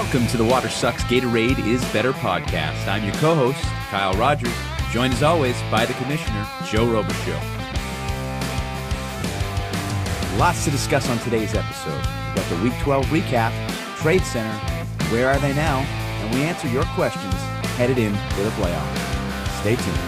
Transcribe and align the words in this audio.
Welcome 0.00 0.28
to 0.28 0.36
the 0.36 0.44
Water 0.44 0.68
Sucks 0.68 1.02
Gatorade 1.02 1.58
is 1.66 1.84
Better 1.92 2.12
podcast. 2.12 2.86
I'm 2.86 3.02
your 3.04 3.14
co 3.14 3.34
host, 3.34 3.60
Kyle 3.90 4.12
Rogers, 4.12 4.54
joined 4.92 5.12
as 5.12 5.24
always 5.24 5.60
by 5.72 5.86
the 5.86 5.92
commissioner, 5.94 6.46
Joe 6.64 6.86
Robichaux. 6.86 7.42
Lots 10.38 10.64
to 10.66 10.70
discuss 10.70 11.10
on 11.10 11.18
today's 11.18 11.52
episode. 11.56 11.96
We've 11.96 12.36
got 12.36 12.48
the 12.48 12.62
Week 12.62 12.78
12 12.78 13.06
recap, 13.06 13.96
Trade 13.96 14.22
Center, 14.22 14.56
where 15.10 15.30
are 15.30 15.38
they 15.40 15.52
now, 15.52 15.78
and 15.80 16.32
we 16.32 16.42
answer 16.42 16.68
your 16.68 16.84
questions 16.94 17.34
headed 17.74 17.98
in 17.98 18.12
to 18.12 18.42
the 18.44 18.50
playoffs. 18.50 19.60
Stay 19.62 19.74
tuned. 19.74 20.07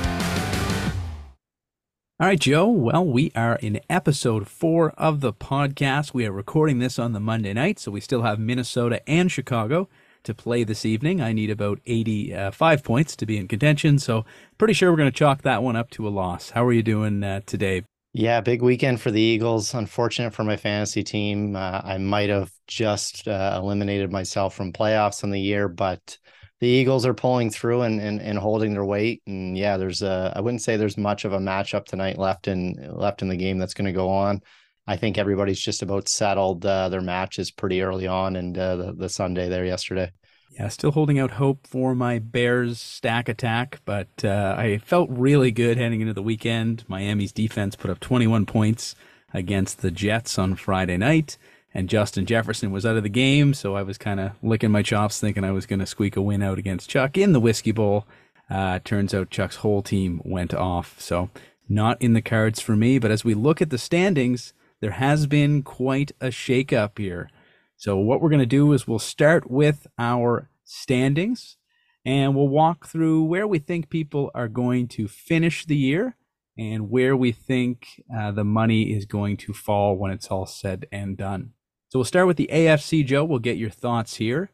All 2.21 2.27
right, 2.27 2.39
Joe. 2.39 2.69
Well, 2.69 3.07
we 3.07 3.33
are 3.35 3.57
in 3.57 3.81
episode 3.89 4.47
four 4.47 4.91
of 4.99 5.21
the 5.21 5.33
podcast. 5.33 6.13
We 6.13 6.27
are 6.27 6.33
recording 6.33 6.79
this 6.79 6.99
on 6.99 7.15
the 7.15 7.19
Monday 7.19 7.55
night, 7.55 7.79
so 7.79 7.91
we 7.91 8.03
still 8.03 8.21
have 8.21 8.39
Minnesota 8.39 9.01
and 9.09 9.33
Chicago 9.33 9.89
to 10.25 10.35
play 10.35 10.63
this 10.63 10.85
evening. 10.85 11.23
I 11.23 11.33
need 11.33 11.49
about 11.49 11.81
85 11.87 12.85
points 12.85 13.17
to 13.17 13.25
be 13.25 13.39
in 13.39 13.49
contention, 13.49 13.99
so 13.99 14.27
pretty 14.59 14.75
sure 14.75 14.91
we're 14.91 14.99
going 14.99 15.11
to 15.11 15.19
chalk 15.19 15.41
that 15.45 15.63
one 15.63 15.77
up 15.77 15.89
to 15.93 16.07
a 16.07 16.11
loss. 16.11 16.51
How 16.51 16.63
are 16.67 16.75
you 16.75 16.83
doing 16.83 17.25
uh, 17.25 17.41
today? 17.47 17.85
Yeah, 18.13 18.43
big 18.43 18.61
weekend 18.61 19.01
for 19.01 19.11
the 19.11 19.23
Eagles. 19.23 19.73
Unfortunate 19.73 20.35
for 20.35 20.45
my 20.45 20.59
fantasy 20.59 21.03
team. 21.03 21.57
Uh, 21.57 21.81
I 21.83 21.97
might 21.97 22.29
have 22.29 22.53
just 22.67 23.29
uh, 23.29 23.59
eliminated 23.63 24.13
myself 24.13 24.55
from 24.55 24.75
playoffs 24.75 25.25
in 25.25 25.31
the 25.31 25.41
year, 25.41 25.69
but 25.69 26.19
the 26.61 26.69
Eagles 26.69 27.07
are 27.07 27.15
pulling 27.15 27.51
through 27.51 27.83
and, 27.83 28.01
and 28.01 28.21
and 28.21 28.39
holding 28.39 28.73
their 28.73 28.85
weight. 28.85 29.23
And 29.27 29.57
yeah, 29.57 29.77
there's 29.77 30.03
a 30.03 30.33
I 30.37 30.41
wouldn't 30.41 30.63
say 30.63 30.77
there's 30.77 30.99
much 30.99 31.25
of 31.25 31.33
a 31.33 31.39
matchup 31.39 31.87
tonight 31.87 32.19
left 32.19 32.49
in 32.49 32.77
left 32.93 33.23
in 33.23 33.29
the 33.29 33.37
game 33.37 33.59
that's 33.59 33.75
going 33.75 33.87
to 33.87 33.93
go 33.93 34.09
on. 34.09 34.43
I 34.87 34.97
think 34.97 35.19
everybody's 35.19 35.61
just 35.61 35.83
about 35.83 36.09
settled 36.09 36.67
uh, 36.67 36.89
their 36.89 37.01
matches 37.01 37.51
pretty 37.51 37.83
early 37.83 38.07
on 38.07 38.37
and 38.37 38.57
uh, 38.57 38.77
the, 38.77 38.93
the 38.93 39.09
Sunday 39.09 39.49
there 39.49 39.65
yesterday. 39.65 40.11
Yeah, 40.51 40.67
still 40.69 40.91
holding 40.91 41.19
out 41.19 41.33
hope 41.33 41.67
for 41.67 41.95
my 41.95 42.19
Bears 42.19 42.81
stack 42.81 43.29
attack, 43.29 43.81
but 43.85 44.09
uh, 44.25 44.57
I 44.59 44.79
felt 44.79 45.09
really 45.11 45.53
good 45.53 45.79
heading 45.79 46.01
into 46.01 46.13
the 46.13 46.23
weekend. 46.23 46.85
Miami's 46.89 47.31
defense 47.31 47.77
put 47.77 47.89
up 47.91 48.01
21 48.01 48.47
points 48.47 48.97
against 49.33 49.81
the 49.81 49.93
Jets 49.93 50.41
on 50.41 50.57
Friday 50.57 50.97
night 50.97 51.39
and 51.73 51.89
Justin 51.89 52.27
Jefferson 52.27 52.73
was 52.73 52.85
out 52.85 52.97
of 52.97 53.03
the 53.03 53.09
game, 53.09 53.55
so 53.55 53.77
I 53.77 53.83
was 53.83 53.99
kind 53.99 54.19
of 54.19 54.33
licking 54.43 54.71
my 54.71 54.83
chops, 54.83 55.21
thinking 55.21 55.45
I 55.45 55.53
was 55.53 55.67
going 55.67 55.79
to 55.79 55.87
squeak 55.87 56.17
a 56.17 56.23
win 56.23 56.43
out 56.43 56.59
against 56.59 56.91
Chuck 56.91 57.17
in 57.17 57.33
the 57.33 57.41
Whiskey 57.41 57.73
Bowl. 57.73 58.07
Uh, 58.49 58.81
turns 58.85 59.15
out 59.15 59.31
Chuck's 59.31 59.57
whole 59.57 59.81
team 59.81 60.21
went 60.25 60.53
off, 60.53 61.01
so 61.01 61.31
not 61.69 62.01
in 62.03 62.15
the 62.15 62.23
cards 62.23 62.61
for 62.61 62.75
me. 62.75 62.99
But 62.99 63.13
as 63.13 63.25
we 63.25 63.35
look 63.35 63.63
at 63.63 63.71
the 63.71 63.79
standings, 63.79 64.53
there 64.81 64.93
has 64.93 65.27
been 65.27 65.63
quite 65.63 66.11
a 66.21 66.29
shakeup 66.29 66.99
here. 66.99 67.31
So 67.77 67.97
what 67.97 68.21
we're 68.21 68.31
going 68.31 68.41
to 68.41 68.47
do 68.47 68.73
is 68.73 68.89
we'll 68.89 68.99
start 68.99 69.49
with 69.49 69.87
our 69.97 70.51
standings, 70.65 71.57
and 72.05 72.35
we'll 72.35 72.49
walk 72.49 72.89
through 72.89 73.25
where 73.25 73.47
we 73.47 73.61
think 73.61 73.89
people 73.89 74.33
are 74.35 74.49
going 74.49 74.89
to 74.89 75.07
finish 75.07 75.65
the 75.65 75.77
year 75.77 76.17
and 76.59 76.91
where 76.91 77.17
we 77.17 77.31
think 77.33 78.03
uh, 78.15 78.33
the 78.33 78.45
money 78.45 78.93
is 78.93 79.07
going 79.07 79.37
to 79.37 79.53
fall 79.53 79.97
when 79.97 80.11
it's 80.11 80.27
all 80.29 80.47
said 80.47 80.87
and 80.91 81.17
done. 81.17 81.53
So 81.91 81.99
we'll 81.99 82.05
start 82.05 82.29
with 82.29 82.37
the 82.37 82.49
AFC, 82.53 83.05
Joe. 83.05 83.25
We'll 83.25 83.41
get 83.41 83.57
your 83.57 83.69
thoughts 83.69 84.17
here. 84.17 84.53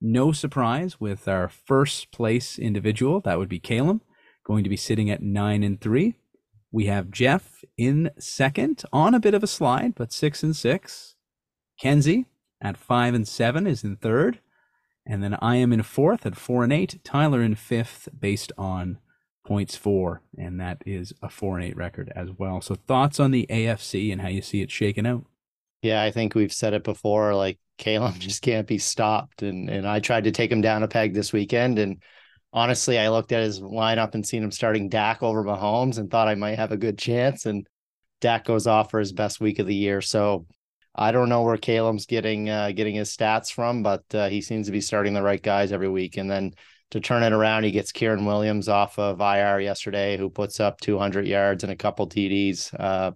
No 0.00 0.32
surprise 0.32 0.98
with 0.98 1.28
our 1.28 1.46
first 1.46 2.10
place 2.12 2.58
individual. 2.58 3.20
That 3.20 3.38
would 3.38 3.50
be 3.50 3.60
Calum, 3.60 4.00
going 4.42 4.64
to 4.64 4.70
be 4.70 4.76
sitting 4.76 5.10
at 5.10 5.22
nine 5.22 5.62
and 5.62 5.78
three. 5.78 6.14
We 6.72 6.86
have 6.86 7.10
Jeff 7.10 7.62
in 7.76 8.10
second 8.18 8.84
on 8.90 9.12
a 9.12 9.20
bit 9.20 9.34
of 9.34 9.42
a 9.42 9.46
slide, 9.46 9.96
but 9.96 10.14
six 10.14 10.42
and 10.42 10.56
six. 10.56 11.16
Kenzie 11.78 12.24
at 12.58 12.78
five 12.78 13.12
and 13.12 13.28
seven 13.28 13.66
is 13.66 13.84
in 13.84 13.96
third. 13.96 14.40
And 15.06 15.22
then 15.22 15.36
I 15.42 15.56
am 15.56 15.74
in 15.74 15.82
fourth 15.82 16.24
at 16.24 16.36
four 16.36 16.64
and 16.64 16.72
eight. 16.72 17.04
Tyler 17.04 17.42
in 17.42 17.54
fifth 17.54 18.08
based 18.18 18.50
on 18.56 18.98
points 19.46 19.76
for. 19.76 20.22
And 20.38 20.58
that 20.58 20.82
is 20.86 21.12
a 21.22 21.28
four 21.28 21.58
and 21.58 21.66
eight 21.66 21.76
record 21.76 22.10
as 22.16 22.30
well. 22.38 22.62
So 22.62 22.76
thoughts 22.76 23.20
on 23.20 23.30
the 23.30 23.46
AFC 23.50 24.10
and 24.10 24.22
how 24.22 24.28
you 24.28 24.40
see 24.40 24.62
it 24.62 24.70
shaking 24.70 25.06
out? 25.06 25.26
Yeah, 25.82 26.02
I 26.02 26.10
think 26.10 26.34
we've 26.34 26.52
said 26.52 26.74
it 26.74 26.84
before. 26.84 27.34
Like 27.34 27.58
Caleb 27.76 28.14
just 28.18 28.42
can't 28.42 28.66
be 28.66 28.78
stopped, 28.78 29.42
and 29.42 29.68
and 29.70 29.86
I 29.86 30.00
tried 30.00 30.24
to 30.24 30.32
take 30.32 30.50
him 30.50 30.60
down 30.60 30.82
a 30.82 30.88
peg 30.88 31.14
this 31.14 31.32
weekend, 31.32 31.78
and 31.78 32.02
honestly, 32.52 32.98
I 32.98 33.08
looked 33.08 33.32
at 33.32 33.42
his 33.42 33.60
lineup 33.60 34.14
and 34.14 34.26
seen 34.26 34.42
him 34.42 34.50
starting 34.50 34.88
Dak 34.88 35.22
over 35.22 35.44
Mahomes, 35.44 35.98
and 35.98 36.10
thought 36.10 36.28
I 36.28 36.34
might 36.34 36.58
have 36.58 36.72
a 36.72 36.76
good 36.76 36.98
chance, 36.98 37.46
and 37.46 37.66
Dak 38.20 38.44
goes 38.44 38.66
off 38.66 38.90
for 38.90 39.00
his 39.00 39.12
best 39.12 39.40
week 39.40 39.58
of 39.58 39.66
the 39.66 39.74
year. 39.74 40.00
So 40.00 40.46
I 40.94 41.12
don't 41.12 41.28
know 41.28 41.42
where 41.42 41.56
Caleb's 41.56 42.06
getting 42.06 42.50
uh, 42.50 42.72
getting 42.72 42.96
his 42.96 43.16
stats 43.16 43.52
from, 43.52 43.82
but 43.82 44.02
uh, 44.14 44.28
he 44.28 44.40
seems 44.40 44.66
to 44.66 44.72
be 44.72 44.80
starting 44.80 45.14
the 45.14 45.22
right 45.22 45.42
guys 45.42 45.72
every 45.72 45.88
week, 45.88 46.16
and 46.16 46.30
then. 46.30 46.52
To 46.92 47.00
turn 47.00 47.22
it 47.22 47.34
around, 47.34 47.64
he 47.64 47.70
gets 47.70 47.92
Kyren 47.92 48.24
Williams 48.24 48.66
off 48.66 48.98
of 48.98 49.20
IR 49.20 49.60
yesterday, 49.60 50.16
who 50.16 50.30
puts 50.30 50.58
up 50.58 50.80
200 50.80 51.26
yards 51.26 51.62
and 51.62 51.70
a 51.70 51.76
couple 51.76 52.08
TDs. 52.08 52.72
Uh, 52.80 53.10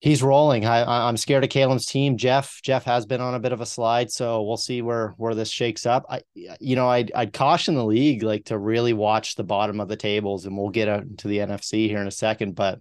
he's 0.00 0.22
rolling. 0.22 0.64
I, 0.64 1.08
I'm 1.08 1.16
scared 1.16 1.44
of 1.44 1.50
Kalen's 1.50 1.86
team. 1.86 2.16
Jeff 2.16 2.60
Jeff 2.62 2.84
has 2.84 3.06
been 3.06 3.20
on 3.20 3.34
a 3.34 3.40
bit 3.40 3.52
of 3.52 3.60
a 3.60 3.66
slide, 3.66 4.10
so 4.10 4.42
we'll 4.42 4.56
see 4.56 4.82
where 4.82 5.14
where 5.16 5.34
this 5.34 5.50
shakes 5.50 5.86
up. 5.86 6.04
I 6.08 6.22
you 6.34 6.76
know 6.76 6.88
I'd 6.88 7.12
I'd 7.14 7.32
caution 7.32 7.74
the 7.74 7.84
league 7.84 8.22
like 8.22 8.46
to 8.46 8.58
really 8.58 8.92
watch 8.92 9.34
the 9.34 9.44
bottom 9.44 9.80
of 9.80 9.88
the 9.88 9.96
tables, 9.96 10.46
and 10.46 10.56
we'll 10.56 10.70
get 10.70 10.88
out 10.88 11.02
into 11.02 11.28
the 11.28 11.38
NFC 11.38 11.88
here 11.88 12.00
in 12.00 12.06
a 12.06 12.12
second. 12.12 12.54
But 12.54 12.80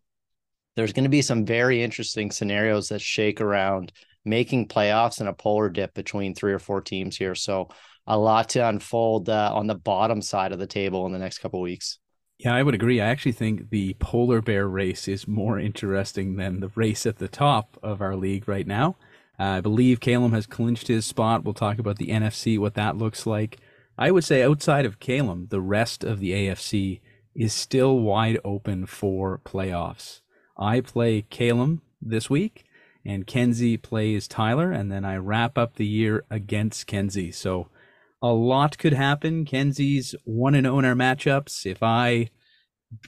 there's 0.76 0.94
going 0.94 1.04
to 1.06 1.10
be 1.10 1.22
some 1.22 1.46
very 1.46 1.82
interesting 1.82 2.32
scenarios 2.32 2.90
that 2.90 3.02
shake 3.02 3.40
around 3.42 3.94
making 4.26 4.68
playoffs 4.68 5.20
and 5.20 5.30
a 5.30 5.34
polar 5.34 5.70
dip 5.70 5.94
between 5.94 6.34
three 6.34 6.52
or 6.52 6.60
four 6.60 6.82
teams 6.82 7.16
here. 7.16 7.36
So 7.36 7.70
a 8.08 8.18
lot 8.18 8.50
to 8.50 8.68
unfold 8.68 9.30
uh, 9.30 9.52
on 9.54 9.68
the 9.68 9.76
bottom 9.76 10.22
side 10.22 10.52
of 10.52 10.60
the 10.60 10.68
table 10.68 11.06
in 11.06 11.14
the 11.14 11.20
next 11.20 11.40
couple 11.40 11.62
weeks. 11.62 12.00
Yeah, 12.38 12.54
I 12.54 12.64
would 12.64 12.76
agree. 12.76 13.00
I 13.00 13.08
actually 13.08 13.32
think 13.32 13.70
the 13.70 13.96
polar 14.00 14.42
bear 14.42 14.68
race 14.68 15.08
is 15.08 15.28
more 15.28 15.58
interesting 15.58 16.36
than 16.36 16.60
the 16.60 16.72
race 16.76 17.06
at 17.06 17.18
the 17.18 17.30
top 17.30 17.78
of 17.82 18.02
our 18.02 18.16
league 18.16 18.48
right 18.48 18.68
now. 18.68 18.98
Uh, 19.40 19.44
I 19.44 19.62
believe 19.62 20.00
Calum 20.00 20.34
has 20.34 20.46
clinched 20.46 20.88
his 20.88 21.06
spot. 21.06 21.44
We'll 21.44 21.54
talk 21.54 21.80
about 21.80 21.98
the 21.98 22.08
NFC, 22.08 22.60
what 22.60 22.74
that 22.76 22.98
looks 22.98 23.26
like. 23.26 23.58
I 23.98 24.12
would 24.12 24.26
say 24.26 24.44
outside 24.44 24.86
of 24.86 25.00
Calum, 25.00 25.48
the 25.50 25.62
rest 25.62 26.04
of 26.04 26.20
the 26.20 26.32
AFC 26.32 27.00
is 27.34 27.54
still 27.54 28.00
wide 28.00 28.40
open 28.44 28.86
for 28.86 29.40
playoffs. 29.46 30.20
I 30.58 30.82
play 30.82 31.22
Calum 31.22 31.82
this 32.02 32.30
week, 32.30 32.66
and 33.06 33.28
Kenzie 33.28 33.78
plays 33.78 34.28
Tyler, 34.28 34.72
and 34.72 34.92
then 34.92 35.06
I 35.06 35.18
wrap 35.18 35.58
up 35.58 35.76
the 35.76 35.86
year 35.86 36.26
against 36.30 36.88
Kenzie. 36.88 37.32
So 37.32 37.68
a 38.26 38.34
lot 38.34 38.80
could 38.80 38.94
happen. 38.94 39.46
Kenzie's 39.46 40.16
one 40.24 40.56
and 40.56 40.66
owner 40.66 40.96
matchups. 40.96 41.64
If 41.64 41.84
I 41.84 42.32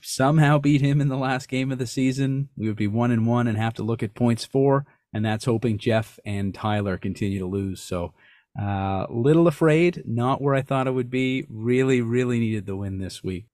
somehow 0.04 0.60
beat 0.60 0.80
him 0.80 1.02
in 1.02 1.08
the 1.08 1.18
last 1.18 1.50
game 1.50 1.72
of 1.72 1.80
the 1.80 1.88
season, 1.88 2.50
we 2.56 2.68
would 2.68 2.78
be 2.78 2.86
one 2.86 3.10
and 3.10 3.26
one 3.26 3.48
and 3.48 3.58
have 3.58 3.74
to 3.76 3.84
look 3.84 4.04
at 4.04 4.14
points 4.14 4.46
for. 4.46 4.86
And 5.12 5.26
that's 5.26 5.46
hoping 5.46 5.80
Jeff 5.80 6.20
and 6.24 6.54
Tyler 6.54 7.00
continue 7.00 7.40
to 7.40 7.48
lose. 7.48 7.82
So, 7.82 8.14
uh, 8.62 9.08
little 9.10 9.48
afraid, 9.48 10.04
not 10.06 10.40
where 10.40 10.54
I 10.54 10.62
thought 10.62 10.86
it 10.86 10.94
would 10.94 11.10
be. 11.10 11.48
Really, 11.50 12.00
really 12.00 12.40
needed 12.40 12.68
the 12.68 12.76
win 12.76 13.00
this 13.00 13.24
week. 13.24 13.46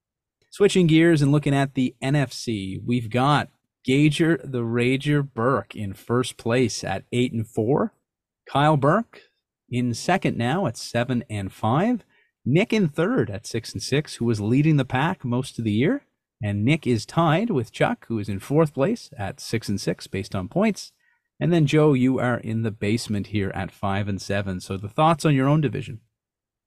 Switching 0.50 0.86
gears 0.86 1.22
and 1.22 1.32
looking 1.32 1.54
at 1.54 1.72
the 1.72 1.94
NFC, 2.02 2.78
we've 2.84 3.08
got 3.08 3.48
Gager 3.86 4.38
the 4.44 4.60
Rager 4.60 5.26
Burke 5.26 5.74
in 5.74 5.94
first 5.94 6.36
place 6.36 6.84
at 6.84 7.04
eight 7.10 7.32
and 7.32 7.48
four. 7.48 7.94
Kyle 8.46 8.76
Burke 8.76 9.22
in 9.74 9.92
second 9.92 10.38
now 10.38 10.66
at 10.66 10.76
seven 10.76 11.24
and 11.28 11.52
five. 11.52 12.04
Nick 12.46 12.72
in 12.72 12.88
third 12.88 13.28
at 13.28 13.46
six 13.46 13.72
and 13.72 13.82
six, 13.82 14.14
who 14.14 14.24
was 14.24 14.40
leading 14.40 14.76
the 14.76 14.84
pack 14.84 15.24
most 15.24 15.58
of 15.58 15.64
the 15.64 15.72
year. 15.72 16.04
And 16.42 16.64
Nick 16.64 16.86
is 16.86 17.04
tied 17.04 17.50
with 17.50 17.72
Chuck, 17.72 18.06
who 18.06 18.18
is 18.18 18.28
in 18.28 18.38
fourth 18.38 18.72
place 18.74 19.10
at 19.18 19.40
six 19.40 19.68
and 19.68 19.80
six 19.80 20.06
based 20.06 20.34
on 20.34 20.48
points. 20.48 20.92
And 21.40 21.52
then 21.52 21.66
Joe, 21.66 21.94
you 21.94 22.20
are 22.20 22.38
in 22.38 22.62
the 22.62 22.70
basement 22.70 23.28
here 23.28 23.50
at 23.54 23.72
five 23.72 24.06
and 24.06 24.22
seven. 24.22 24.60
So 24.60 24.76
the 24.76 24.88
thoughts 24.88 25.24
on 25.24 25.34
your 25.34 25.48
own 25.48 25.60
division? 25.60 26.00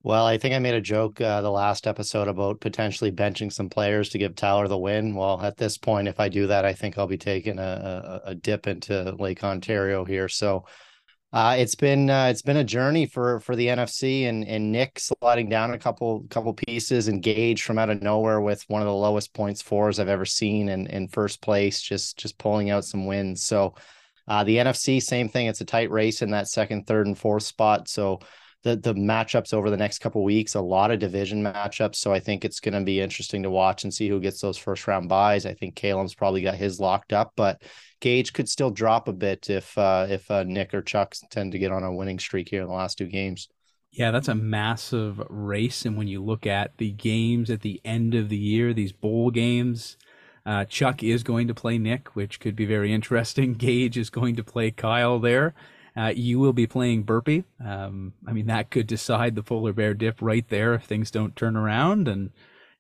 Well, 0.04 0.26
I 0.26 0.38
think 0.38 0.54
I 0.54 0.60
made 0.60 0.74
a 0.74 0.82
joke 0.82 1.22
uh, 1.22 1.42
the 1.42 1.52
last 1.52 1.88
episode 1.88 2.28
about 2.28 2.60
potentially 2.60 3.12
benching 3.12 3.52
some 3.52 3.70
players 3.70 4.10
to 4.10 4.18
give 4.18 4.36
Tyler 4.36 4.68
the 4.68 4.78
win. 4.78 5.16
Well, 5.16 5.42
at 5.42 5.58
this 5.58 5.78
point, 5.78 6.08
if 6.08 6.20
I 6.20 6.28
do 6.28 6.48
that, 6.48 6.66
I 6.66 6.74
think 6.74 6.98
I'll 6.98 7.08
be 7.08 7.18
taking 7.18 7.60
a, 7.60 8.22
a, 8.26 8.30
a 8.32 8.36
dip 8.36 8.68
into 8.68 9.16
Lake 9.18 9.44
Ontario 9.44 10.04
here. 10.06 10.28
So 10.28 10.66
uh, 11.34 11.56
it's 11.58 11.76
been 11.76 12.10
uh, 12.10 12.26
it's 12.26 12.42
been 12.42 12.58
a 12.58 12.64
journey 12.64 13.06
for 13.06 13.40
for 13.42 13.56
the 13.56 13.68
NFC 13.68 14.28
and 14.28 14.46
and 14.48 14.72
Nick 14.72 14.98
sliding 14.98 15.50
down 15.50 15.74
a 15.74 15.78
couple 15.78 16.26
couple 16.30 16.54
pieces, 16.54 17.10
engaged 17.10 17.64
from 17.64 17.78
out 17.78 17.90
of 17.90 18.02
nowhere 18.02 18.40
with 18.40 18.64
one 18.70 18.82
of 18.82 18.88
the 18.88 18.94
lowest 18.94 19.34
points 19.34 19.62
fours 19.62 20.00
I've 20.00 20.08
ever 20.08 20.26
seen 20.26 20.70
in 20.70 20.88
in 20.88 21.10
first 21.10 21.42
place, 21.42 21.82
just 21.82 22.18
just 22.18 22.38
pulling 22.38 22.70
out 22.70 22.86
some 22.86 23.06
wins. 23.06 23.44
So 23.44 23.76
uh, 24.28 24.44
the 24.44 24.58
NFC, 24.58 25.02
same 25.02 25.30
thing. 25.30 25.48
It's 25.48 25.62
a 25.62 25.66
tight 25.66 25.92
race 25.92 26.22
in 26.22 26.32
that 26.32 26.48
second, 26.48 26.88
third, 26.88 27.08
and 27.08 27.18
fourth 27.18 27.44
spot. 27.44 27.88
So 27.88 28.20
the 28.64 28.76
the 28.76 28.94
matchups 28.94 29.54
over 29.54 29.70
the 29.70 29.78
next 29.78 30.00
couple 30.00 30.24
weeks, 30.24 30.56
a 30.56 30.62
lot 30.62 30.92
of 30.92 31.00
division 31.00 31.44
matchups. 31.44 31.96
So 31.96 32.12
I 32.14 32.20
think 32.20 32.44
it's 32.44 32.60
going 32.60 32.74
to 32.74 32.82
be 32.82 33.00
interesting 33.00 33.44
to 33.44 33.50
watch 33.50 33.84
and 33.84 33.94
see 33.94 34.10
who 34.10 34.20
gets 34.20 34.42
those 34.42 34.58
first 34.58 34.88
round 34.88 35.10
byes. 35.10 35.46
I 35.46 35.54
think 35.54 35.76
Caleb's 35.76 36.16
probably 36.16 36.42
got 36.42 36.56
his 36.56 36.80
locked 36.80 37.14
up, 37.14 37.34
but 37.36 37.62
Gage 38.00 38.34
could 38.34 38.50
still 38.50 38.72
drop 38.72 39.08
a 39.08 39.14
bit 39.14 39.50
if 39.50 39.78
uh, 39.78 40.08
if 40.10 40.30
uh, 40.30 40.44
Nick 40.44 40.74
or 40.74 40.82
Chuck 40.82 41.16
tend 41.30 41.52
to 41.54 41.60
get 41.60 41.72
on 41.72 41.84
a 41.84 41.94
winning 41.94 42.20
streak 42.20 42.50
here 42.50 42.62
in 42.62 42.68
the 42.68 42.74
last 42.74 42.98
two 42.98 43.08
games. 43.08 43.48
Yeah, 43.92 44.12
that's 44.12 44.28
a 44.28 44.36
massive 44.36 45.20
race. 45.30 45.86
And 45.86 45.98
when 45.98 46.08
you 46.08 46.24
look 46.24 46.46
at 46.46 46.78
the 46.78 46.92
games 46.92 47.50
at 47.50 47.62
the 47.62 47.82
end 47.84 48.14
of 48.14 48.30
the 48.30 48.38
year, 48.38 48.74
these 48.74 48.92
bowl 48.92 49.32
games, 49.32 49.98
uh, 50.46 50.66
Chuck 50.66 51.04
is 51.04 51.24
going 51.24 51.48
to 51.48 51.56
play 51.56 51.78
Nick, 51.78 52.16
which 52.16 52.40
could 52.40 52.56
be 52.56 52.66
very 52.66 52.94
interesting. 52.94 53.54
Gage 53.56 53.98
is 53.98 54.10
going 54.10 54.36
to 54.36 54.44
play 54.44 54.72
Kyle 54.72 55.20
there. 55.20 55.56
Uh, 55.98 56.14
you 56.16 56.38
will 56.38 56.54
be 56.54 56.68
playing 56.68 57.04
Burpee. 57.04 57.44
Um, 57.66 58.14
I 58.28 58.34
mean, 58.34 58.48
that 58.48 58.70
could 58.70 58.86
decide 58.86 59.34
the 59.36 59.42
polar 59.42 59.74
bear 59.74 59.96
dip 59.96 60.22
right 60.22 60.48
there 60.48 60.76
if 60.76 60.84
things 60.84 61.10
don't 61.10 61.36
turn 61.36 61.56
around. 61.56 62.08
And 62.08 62.30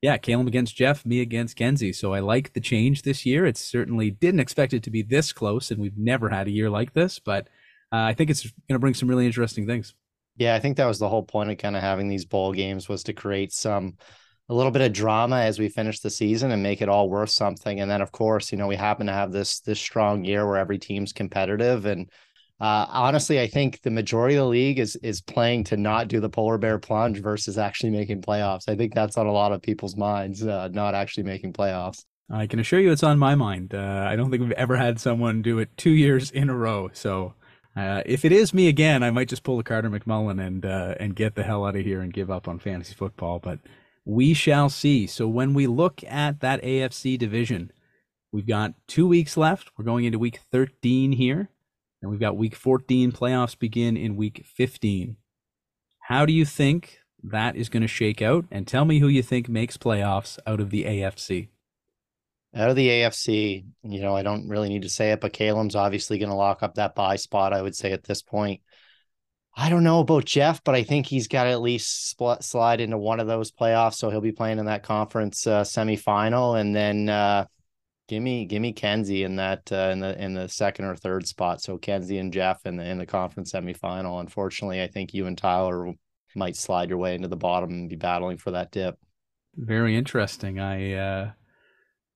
yeah, 0.02 0.18
Caleb 0.18 0.48
against 0.48 0.75
Jeff, 0.75 1.04
me 1.04 1.22
against 1.22 1.56
Kenzie. 1.56 1.94
So 1.94 2.14
I 2.14 2.19
like 2.19 2.54
the 2.54 2.62
change 2.62 3.02
this 3.02 3.25
year. 3.25 3.46
It 3.48 3.58
certainly 3.58 4.12
didn't 4.12 4.42
expect 4.42 4.74
it 4.74 4.84
to 4.84 4.92
be 4.92 5.02
this 5.02 5.34
close, 5.34 5.72
and 5.72 5.81
we've 5.81 5.98
never 5.98 6.30
had 6.30 6.48
a 6.48 6.52
year 6.52 6.69
like 6.69 6.94
this. 6.94 7.18
But 7.18 7.48
uh, 7.92 8.02
I 8.02 8.14
think 8.14 8.30
it's 8.30 8.44
going 8.44 8.75
to 8.75 8.80
bring 8.80 8.94
some 8.94 9.10
really 9.10 9.25
interesting 9.25 9.66
things. 9.66 9.96
Yeah, 10.36 10.54
I 10.54 10.60
think 10.60 10.78
that 10.78 10.86
was 10.86 11.00
the 11.00 11.10
whole 11.10 11.24
point 11.24 11.50
of 11.50 11.58
kind 11.58 11.75
of 11.75 11.81
having 11.81 12.08
these 12.08 12.25
bowl 12.25 12.54
games 12.54 12.88
was 12.88 13.04
to 13.04 13.14
create 13.14 13.52
some 13.52 13.98
a 14.50 14.54
little 14.54 14.72
bit 14.72 14.84
of 14.84 14.94
drama 14.94 15.38
as 15.40 15.60
we 15.60 15.68
finish 15.68 16.00
the 16.00 16.10
season 16.10 16.52
and 16.52 16.64
make 16.64 16.81
it 16.81 16.88
all 16.88 17.10
worth 17.10 17.31
something. 17.31 17.81
And 17.81 17.92
then 17.92 18.02
of 18.02 18.12
course, 18.12 18.52
you 18.52 18.58
know, 18.58 18.68
we 18.68 18.75
happen 18.75 19.08
to 19.08 19.14
have 19.14 19.31
this 19.31 19.60
this 19.62 19.80
strong 19.80 20.24
year 20.24 20.48
where 20.48 20.58
every 20.58 20.78
team's 20.78 21.12
competitive 21.12 21.86
and 21.86 22.10
uh, 22.59 22.86
honestly, 22.89 23.39
I 23.39 23.48
think 23.48 23.81
the 23.81 23.92
majority 23.92 24.36
of 24.36 24.45
the 24.45 24.50
league 24.50 24.80
is 24.80 24.95
is 24.98 25.21
playing 25.21 25.65
to 25.65 25.77
not 25.77 26.07
do 26.07 26.19
the 26.19 26.30
polar 26.30 26.57
bear 26.57 26.80
plunge 26.80 27.21
versus 27.21 27.57
actually 27.57 27.92
making 27.92 28.21
playoffs. 28.21 28.68
I 28.68 28.75
think 28.75 28.94
that's 28.94 29.18
on 29.18 29.27
a 29.27 29.31
lot 29.31 29.51
of 29.51 29.62
people's 29.62 29.95
minds, 29.95 30.45
uh, 30.45 30.69
not 30.69 30.95
actually 30.95 31.24
making 31.24 31.54
playoffs. 31.54 32.04
I 32.30 32.48
can 32.48 32.59
assure 32.59 32.80
you, 32.80 32.92
it's 32.92 33.04
on 33.04 33.19
my 33.19 33.36
mind. 33.36 33.74
Uh, 33.74 34.06
I 34.09 34.15
don't 34.15 34.30
think 34.30 34.42
we've 34.42 34.51
ever 34.54 34.75
had 34.75 35.00
someone 35.00 35.42
do 35.42 35.59
it 35.59 35.69
two 35.77 35.92
years 35.92 36.30
in 36.30 36.50
a 36.50 36.56
row. 36.56 36.89
So 36.92 37.36
uh, 37.75 38.01
if 38.06 38.25
it 38.25 38.31
is 38.31 38.54
me 38.54 38.68
again, 38.68 39.04
I 39.04 39.12
might 39.12 39.30
just 39.30 39.44
pull 39.44 39.59
a 39.59 39.63
Carter 39.63 39.89
McMullen 39.89 40.45
and 40.45 40.65
uh, 40.65 40.95
and 41.00 41.15
get 41.15 41.36
the 41.36 41.44
hell 41.44 41.65
out 41.65 41.75
of 41.75 41.86
here 41.86 42.01
and 42.01 42.12
give 42.12 42.31
up 42.31 42.48
on 42.48 42.57
fantasy 42.57 42.95
football. 42.95 43.38
But 43.39 43.59
we 44.04 44.33
shall 44.33 44.69
see. 44.69 45.06
So 45.06 45.27
when 45.27 45.54
we 45.54 45.68
look 45.68 46.04
at 46.06 46.39
that 46.39 46.63
AFC 46.63 47.19
division, 47.19 47.71
we've 48.31 48.48
got 48.48 48.74
two 48.88 49.07
weeks 49.07 49.38
left. 49.38 49.69
We're 49.77 49.86
going 49.86 50.06
into 50.06 50.18
week 50.18 50.39
13 50.51 51.12
here, 51.12 51.50
and 52.02 52.12
we've 52.12 52.20
got 52.20 52.38
week 52.38 52.56
14 52.56 53.12
playoffs 53.12 53.58
begin 53.58 53.98
in 53.98 54.16
week 54.16 54.46
15. 54.46 55.18
How 56.02 56.26
do 56.26 56.34
you 56.34 56.46
think 56.46 57.00
that 57.24 57.56
is 57.56 57.70
going 57.70 57.82
to 57.82 57.88
shake 57.88 58.22
out? 58.22 58.46
And 58.52 58.68
tell 58.68 58.86
me 58.86 59.00
who 59.00 59.08
you 59.08 59.24
think 59.24 59.50
makes 59.50 59.78
playoffs 59.78 60.40
out 60.46 60.60
of 60.60 60.70
the 60.70 60.86
AFC. 60.86 61.50
Out 62.56 62.70
of 62.70 62.76
the 62.76 62.88
AFC, 62.88 63.66
you 63.84 64.02
know, 64.02 64.16
I 64.16 64.24
don't 64.24 64.48
really 64.48 64.70
need 64.70 64.84
to 64.84 64.90
say 64.90 65.12
it, 65.12 65.22
but 65.22 65.34
Caleb's 65.34 65.76
obviously 65.76 66.18
going 66.18 66.30
to 66.30 66.36
lock 66.36 66.64
up 66.64 66.76
that 66.76 66.96
bye 66.96 67.18
spot, 67.18 67.54
I 67.54 67.62
would 67.62 67.76
say 67.76 67.92
at 67.92 68.04
this 68.04 68.22
point. 68.22 68.62
I 69.60 69.70
don't 69.70 69.84
know 69.84 70.00
about 70.00 70.26
Jeff, 70.26 70.64
but 70.64 70.76
I 70.76 70.84
think 70.84 71.08
he's 71.08 71.28
got 71.28 71.46
to 71.46 71.50
at 71.50 71.62
least 71.62 72.10
split, 72.10 72.44
slide 72.44 72.80
into 72.80 72.98
one 72.98 73.20
of 73.20 73.26
those 73.26 73.52
playoffs. 73.52 73.96
So 73.96 74.12
he'll 74.12 74.22
be 74.22 74.32
playing 74.32 74.60
in 74.60 74.68
that 74.68 74.84
conference 74.84 75.48
uh, 75.48 75.64
semifinal, 75.64 76.60
and 76.60 76.76
then 76.76 77.10
uh, 77.10 77.46
give 78.07 78.24
me 78.24 78.45
give 78.45 78.62
me 78.62 78.74
Kenzie 78.74 79.24
in 79.24 79.36
that 79.36 79.71
uh, 79.71 79.89
in 79.92 80.00
the 80.00 80.21
in 80.21 80.33
the 80.33 80.48
second 80.48 80.86
or 80.86 80.95
third 80.95 81.27
spot. 81.27 81.62
So 81.62 81.77
Kenzie 81.77 82.18
and 82.18 82.33
Jeff 82.33 82.65
in 82.65 82.77
the 82.77 82.86
in 82.86 82.98
the 82.98 83.06
conference 83.06 83.51
semifinal. 83.51 84.19
Unfortunately, 84.19 84.81
I 84.81 84.88
think 84.88 85.13
you 85.13 85.25
and 85.25 85.38
Tyler 85.38 85.94
might 86.36 86.56
slide 86.56 86.89
your 86.89 86.98
way 86.98 87.15
into 87.15 87.27
the 87.27 87.36
bottom 87.36 87.69
and 87.71 87.89
be 87.89 87.95
battling 87.95 88.38
for 88.38 88.51
that 88.51 88.71
dip. 88.71 88.98
Very 89.56 89.95
interesting. 89.95 90.59
I 90.59 90.94
uh, 90.94 91.31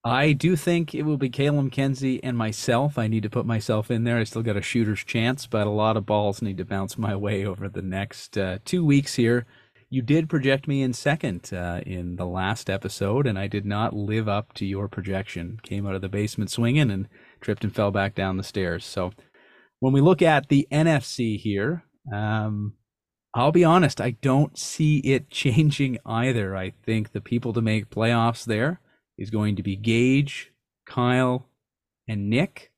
I 0.04 0.32
do 0.32 0.56
think 0.56 0.94
it 0.94 1.02
will 1.02 1.16
be 1.16 1.28
Caleb 1.28 1.70
Kenzie 1.70 2.22
and 2.24 2.36
myself. 2.36 2.98
I 2.98 3.06
need 3.06 3.22
to 3.22 3.30
put 3.30 3.46
myself 3.46 3.90
in 3.90 4.04
there. 4.04 4.18
I 4.18 4.24
still 4.24 4.42
got 4.42 4.56
a 4.56 4.62
shooter's 4.62 5.04
chance, 5.04 5.46
but 5.46 5.66
a 5.66 5.70
lot 5.70 5.96
of 5.96 6.06
balls 6.06 6.42
need 6.42 6.56
to 6.58 6.64
bounce 6.64 6.98
my 6.98 7.14
way 7.14 7.44
over 7.44 7.68
the 7.68 7.82
next 7.82 8.36
uh, 8.36 8.58
two 8.64 8.84
weeks 8.84 9.14
here. 9.14 9.46
You 9.92 10.00
did 10.00 10.30
project 10.30 10.66
me 10.66 10.80
in 10.80 10.94
second 10.94 11.52
uh, 11.52 11.82
in 11.84 12.16
the 12.16 12.24
last 12.24 12.70
episode, 12.70 13.26
and 13.26 13.38
I 13.38 13.46
did 13.46 13.66
not 13.66 13.94
live 13.94 14.26
up 14.26 14.54
to 14.54 14.64
your 14.64 14.88
projection. 14.88 15.60
Came 15.62 15.86
out 15.86 15.94
of 15.94 16.00
the 16.00 16.08
basement 16.08 16.50
swinging 16.50 16.90
and 16.90 17.10
tripped 17.42 17.62
and 17.62 17.74
fell 17.74 17.90
back 17.90 18.14
down 18.14 18.38
the 18.38 18.42
stairs. 18.42 18.86
So 18.86 19.12
when 19.80 19.92
we 19.92 20.00
look 20.00 20.22
at 20.22 20.48
the 20.48 20.66
NFC 20.72 21.38
here, 21.38 21.84
um, 22.10 22.72
I'll 23.34 23.52
be 23.52 23.64
honest, 23.64 24.00
I 24.00 24.12
don't 24.12 24.56
see 24.56 25.00
it 25.00 25.28
changing 25.30 25.98
either. 26.06 26.56
I 26.56 26.70
think 26.70 27.12
the 27.12 27.20
people 27.20 27.52
to 27.52 27.60
make 27.60 27.90
playoffs 27.90 28.46
there 28.46 28.80
is 29.18 29.28
going 29.28 29.56
to 29.56 29.62
be 29.62 29.76
Gage, 29.76 30.52
Kyle, 30.86 31.50
and 32.08 32.30
Nick. 32.30 32.72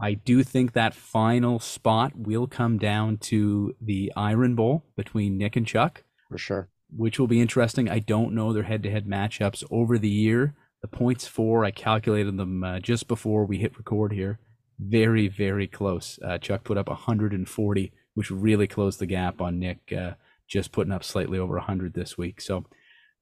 I 0.00 0.14
do 0.14 0.42
think 0.42 0.72
that 0.72 0.92
final 0.92 1.60
spot 1.60 2.16
will 2.16 2.48
come 2.48 2.78
down 2.78 3.18
to 3.18 3.76
the 3.80 4.12
Iron 4.16 4.56
Bowl 4.56 4.82
between 4.96 5.38
Nick 5.38 5.54
and 5.54 5.64
Chuck. 5.64 6.02
For 6.32 6.38
sure. 6.38 6.68
Which 6.94 7.18
will 7.18 7.26
be 7.26 7.40
interesting. 7.40 7.88
I 7.88 8.00
don't 8.00 8.34
know 8.34 8.52
their 8.52 8.64
head 8.64 8.82
to 8.82 8.90
head 8.90 9.06
matchups 9.06 9.64
over 9.70 9.98
the 9.98 10.08
year. 10.08 10.54
The 10.82 10.88
points 10.88 11.26
for, 11.26 11.64
I 11.64 11.70
calculated 11.70 12.36
them 12.36 12.64
uh, 12.64 12.80
just 12.80 13.06
before 13.06 13.44
we 13.44 13.58
hit 13.58 13.78
record 13.78 14.12
here. 14.12 14.40
Very, 14.80 15.28
very 15.28 15.68
close. 15.68 16.18
Uh, 16.24 16.38
Chuck 16.38 16.64
put 16.64 16.76
up 16.76 16.88
140, 16.88 17.92
which 18.14 18.30
really 18.30 18.66
closed 18.66 18.98
the 18.98 19.06
gap 19.06 19.40
on 19.40 19.60
Nick, 19.60 19.92
uh, 19.96 20.14
just 20.48 20.72
putting 20.72 20.92
up 20.92 21.04
slightly 21.04 21.38
over 21.38 21.54
100 21.54 21.94
this 21.94 22.18
week. 22.18 22.40
So 22.40 22.64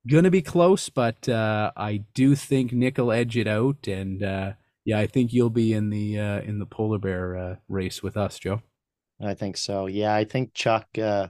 gonna 0.09 0.31
be 0.31 0.43
close, 0.43 0.89
but 0.89 1.29
uh, 1.29 1.73
I 1.77 2.05
do 2.15 2.35
think 2.35 2.73
Nick 2.73 2.99
will 2.99 3.13
edge 3.13 3.37
it 3.37 3.47
out, 3.47 3.87
and 3.87 4.23
uh, 4.23 4.53
yeah, 4.85 4.99
I 4.99 5.07
think 5.07 5.33
you'll 5.33 5.51
be 5.51 5.73
in 5.73 5.91
the 5.91 6.19
uh, 6.19 6.41
in 6.41 6.59
the 6.59 6.67
polar 6.67 6.99
bear 6.99 7.37
uh, 7.37 7.57
race 7.69 8.03
with 8.03 8.17
us, 8.17 8.39
Joe. 8.39 8.63
I 9.21 9.35
think 9.35 9.57
so. 9.57 9.87
Yeah, 9.87 10.15
I 10.15 10.25
think 10.25 10.55
Chuck 10.55 10.87
uh, 10.99 11.29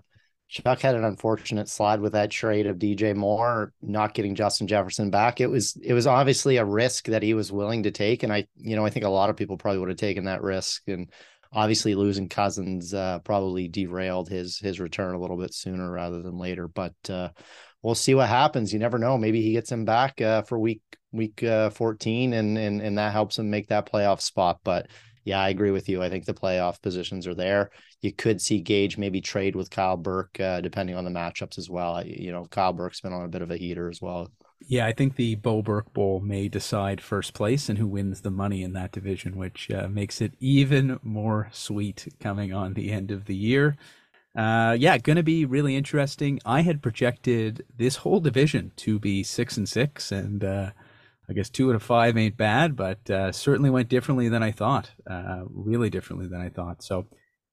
Chuck 0.51 0.81
had 0.81 0.97
an 0.97 1.05
unfortunate 1.05 1.69
slide 1.69 2.01
with 2.01 2.13
that 2.15 2.31
trade 2.31 2.67
of 2.67 2.79
DJ 2.79 3.15
Moore 3.15 3.73
not 3.81 4.15
getting 4.15 4.35
Justin 4.35 4.67
Jefferson 4.67 5.09
back. 5.09 5.41
It 5.41 5.47
was 5.47 5.77
it 5.83 5.95
was 5.95 6.09
obviously 6.09 6.57
a 6.57 6.65
risk 6.65 7.07
that 7.07 7.23
he 7.23 7.35
was 7.35 7.53
willing 7.53 7.85
to 7.85 7.93
take, 7.93 8.23
and 8.25 8.33
I 8.33 8.47
you 8.57 8.75
know 8.75 8.85
I 8.85 8.91
think 8.91 9.05
a 9.05 9.11
lot 9.11 9.31
of 9.31 9.37
people 9.37 9.57
probably 9.57 9.79
would 9.79 9.91
have 9.91 9.99
taken 9.99 10.25
that 10.25 10.43
risk, 10.43 10.83
and 10.89 11.09
obviously 11.53 11.95
losing 11.95 12.29
Cousins 12.29 12.93
uh, 12.93 13.21
probably 13.21 13.69
derailed 13.69 14.29
his 14.29 14.59
his 14.59 14.81
return 14.81 15.15
a 15.15 15.21
little 15.21 15.37
bit 15.37 15.55
sooner 15.55 15.89
rather 15.91 16.21
than 16.21 16.37
later, 16.37 16.67
but 16.67 16.95
we'll 17.83 17.95
see 17.95 18.15
what 18.15 18.29
happens. 18.29 18.73
You 18.73 18.79
never 18.79 18.99
know. 18.99 19.17
Maybe 19.17 19.43
he 19.43 19.53
gets 19.53 19.71
him 19.71 19.85
back 19.85 20.21
uh, 20.21 20.43
for 20.43 20.59
week 20.59 20.83
week 21.13 21.43
uh, 21.43 21.71
14 21.71 22.33
and, 22.33 22.57
and 22.57 22.81
and 22.81 22.99
that 22.99 23.13
helps 23.13 23.39
him 23.39 23.51
make 23.51 23.69
that 23.69 23.91
playoff 23.91 24.21
spot. 24.21 24.61
But 24.65 24.89
yeah, 25.25 25.41
I 25.41 25.49
agree 25.51 25.71
with 25.71 25.89
you. 25.89 26.03
I 26.03 26.09
think 26.09 26.25
the 26.25 26.35
playoff 26.35 26.81
positions 26.81 27.27
are 27.27 27.35
there. 27.35 27.71
You 28.01 28.13
could 28.13 28.41
see 28.41 28.61
Gage 28.61 28.97
maybe 28.97 29.21
trade 29.21 29.55
with 29.55 29.71
Kyle 29.71 29.97
Burke, 29.97 30.41
uh, 30.41 30.61
depending 30.61 30.97
on 30.97 31.05
the 31.05 31.11
matchups 31.11 31.59
as 31.59 31.69
well. 31.69 32.05
You 32.05 32.33
know, 32.33 32.47
Kyle 32.47 32.73
Burke's 32.73 33.01
been 33.01 33.13
on 33.13 33.25
a 33.25 33.29
bit 33.29 33.43
of 33.43 33.51
a 33.51 33.57
heater 33.57 33.89
as 33.91 34.01
well. 34.01 34.31
Yeah, 34.67 34.87
I 34.87 34.93
think 34.93 35.17
the 35.17 35.37
Bo 35.37 35.63
Burke 35.63 35.93
Bowl 35.93 36.21
may 36.21 36.49
decide 36.49 37.01
first 37.01 37.33
place 37.33 37.69
and 37.69 37.79
who 37.79 37.87
wins 37.87 38.21
the 38.21 38.31
money 38.31 38.63
in 38.63 38.75
that 38.75 38.93
division, 38.93 39.37
which 39.37 39.71
uh, 39.71 39.89
makes 39.89 40.21
it 40.21 40.33
even 40.39 40.99
more 41.03 41.49
sweet 41.51 42.09
coming 42.21 42.53
on 42.53 42.75
the 42.75 42.93
end 42.93 43.11
of 43.11 43.25
the 43.25 43.35
year. 43.35 43.77
Uh, 44.37 44.77
yeah, 44.79 44.97
going 44.99 45.17
to 45.17 45.23
be 45.23 45.45
really 45.45 45.75
interesting. 45.77 46.39
I 46.45 46.61
had 46.61 46.83
projected 46.83 47.65
this 47.77 47.97
whole 47.97 48.21
division 48.21 48.71
to 48.77 48.99
be 48.99 49.23
six 49.25 49.57
and 49.57 49.69
six, 49.69 50.13
and 50.13 50.45
uh, 50.45 50.71
I 51.31 51.33
guess 51.33 51.49
two 51.49 51.71
out 51.71 51.77
of 51.77 51.83
five 51.83 52.17
ain't 52.17 52.37
bad, 52.37 52.75
but 52.75 53.09
uh, 53.09 53.31
certainly 53.31 53.71
went 53.71 53.89
differently 53.89 54.29
than 54.29 54.43
I 54.43 54.51
thought. 54.51 54.91
Uh, 55.09 55.43
really 55.49 55.89
differently 55.89 56.27
than 56.27 56.41
I 56.41 56.49
thought. 56.49 56.83
So 56.83 57.07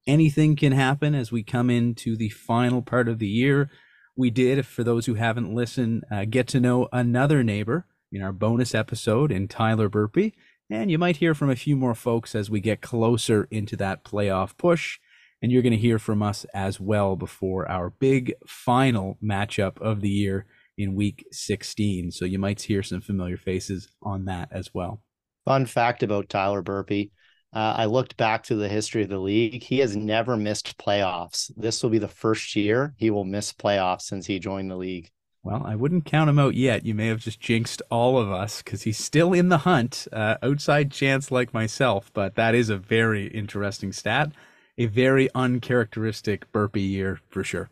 anything 0.08 0.56
can 0.56 0.72
happen 0.72 1.14
as 1.14 1.32
we 1.32 1.44
come 1.44 1.70
into 1.70 2.16
the 2.18 2.30
final 2.30 2.82
part 2.82 3.08
of 3.08 3.20
the 3.20 3.28
year. 3.28 3.70
We 4.16 4.32
did, 4.32 4.66
for 4.66 4.84
those 4.84 5.06
who 5.06 5.14
haven't 5.14 5.54
listened, 5.54 6.06
uh, 6.10 6.26
get 6.26 6.48
to 6.50 6.60
know 6.60 6.90
another 6.92 7.44
neighbor 7.44 7.86
in 8.12 8.24
our 8.24 8.32
bonus 8.32 8.74
episode 8.74 9.32
in 9.32 9.48
Tyler 9.48 9.90
Burpee. 9.90 10.34
And 10.72 10.90
you 10.90 10.98
might 10.98 11.18
hear 11.18 11.36
from 11.36 11.52
a 11.52 11.56
few 11.56 11.76
more 11.76 11.94
folks 11.94 12.34
as 12.34 12.50
we 12.50 12.60
get 12.60 12.82
closer 12.82 13.48
into 13.52 13.76
that 13.78 14.04
playoff 14.04 14.58
push 14.58 14.98
and 15.42 15.52
you're 15.52 15.62
going 15.62 15.72
to 15.72 15.78
hear 15.78 16.00
from 16.00 16.24
us 16.24 16.46
as 16.54 16.80
well 16.80 17.16
before 17.16 17.70
our 17.70 17.92
big 17.92 18.34
final 18.46 19.18
matchup 19.24 19.80
of 19.80 20.02
the 20.02 20.10
year 20.10 20.46
in 20.78 20.96
week 20.96 21.26
16. 21.32 22.12
So 22.12 22.26
you 22.26 22.40
might 22.40 22.62
hear 22.62 22.84
some 22.84 23.02
familiar 23.02 23.38
faces 23.38 23.88
on 24.02 24.26
that 24.26 24.50
as 24.52 24.74
well. 24.74 25.02
Fun 25.46 25.66
fact 25.66 26.04
about 26.04 26.30
Tyler 26.30 26.62
Burpee. 26.62 27.12
Uh, 27.54 27.74
I 27.78 27.86
looked 27.86 28.18
back 28.18 28.44
to 28.44 28.56
the 28.56 28.68
history 28.68 29.04
of 29.04 29.10
the 29.10 29.18
league. 29.18 29.64
He 29.64 29.80
has 29.80 29.96
never 29.96 30.36
missed 30.36 30.78
playoffs. 30.78 31.52
This 31.56 31.82
will 31.82 31.90
be 31.90 31.98
the 31.98 32.08
first 32.08 32.56
year 32.56 32.94
he 32.98 33.10
will 33.10 33.24
miss 33.24 33.54
playoffs 33.54 34.02
since 34.02 34.26
he 34.26 34.40
joined 34.40 34.70
the 34.70 34.76
league. 34.76 35.10
Well, 35.44 35.64
I 35.66 35.76
wouldn't 35.76 36.06
count 36.06 36.30
him 36.30 36.40
out 36.40 36.56
yet. 36.56 36.86
You 36.86 36.94
may 36.94 37.08
have 37.08 37.22
just 37.22 37.40
jinxed 37.40 37.82
all 37.90 38.18
of 38.18 38.30
us 38.30 38.62
because 38.62 38.82
he's 38.82 38.98
still 38.98 39.32
in 39.32 39.48
the 39.48 39.60
hunt, 39.60 40.08
uh, 40.12 40.36
outside 40.44 40.92
chance 40.92 41.32
like 41.32 41.54
myself. 41.54 42.12
But 42.14 42.36
that 42.36 42.54
is 42.54 42.70
a 42.70 42.78
very 42.78 43.28
interesting 43.28 43.94
stat 43.94 44.34
a 44.78 44.86
very 44.86 45.30
uncharacteristic 45.34 46.52
burpee 46.52 46.82
year 46.82 47.20
for 47.30 47.44
sure. 47.44 47.70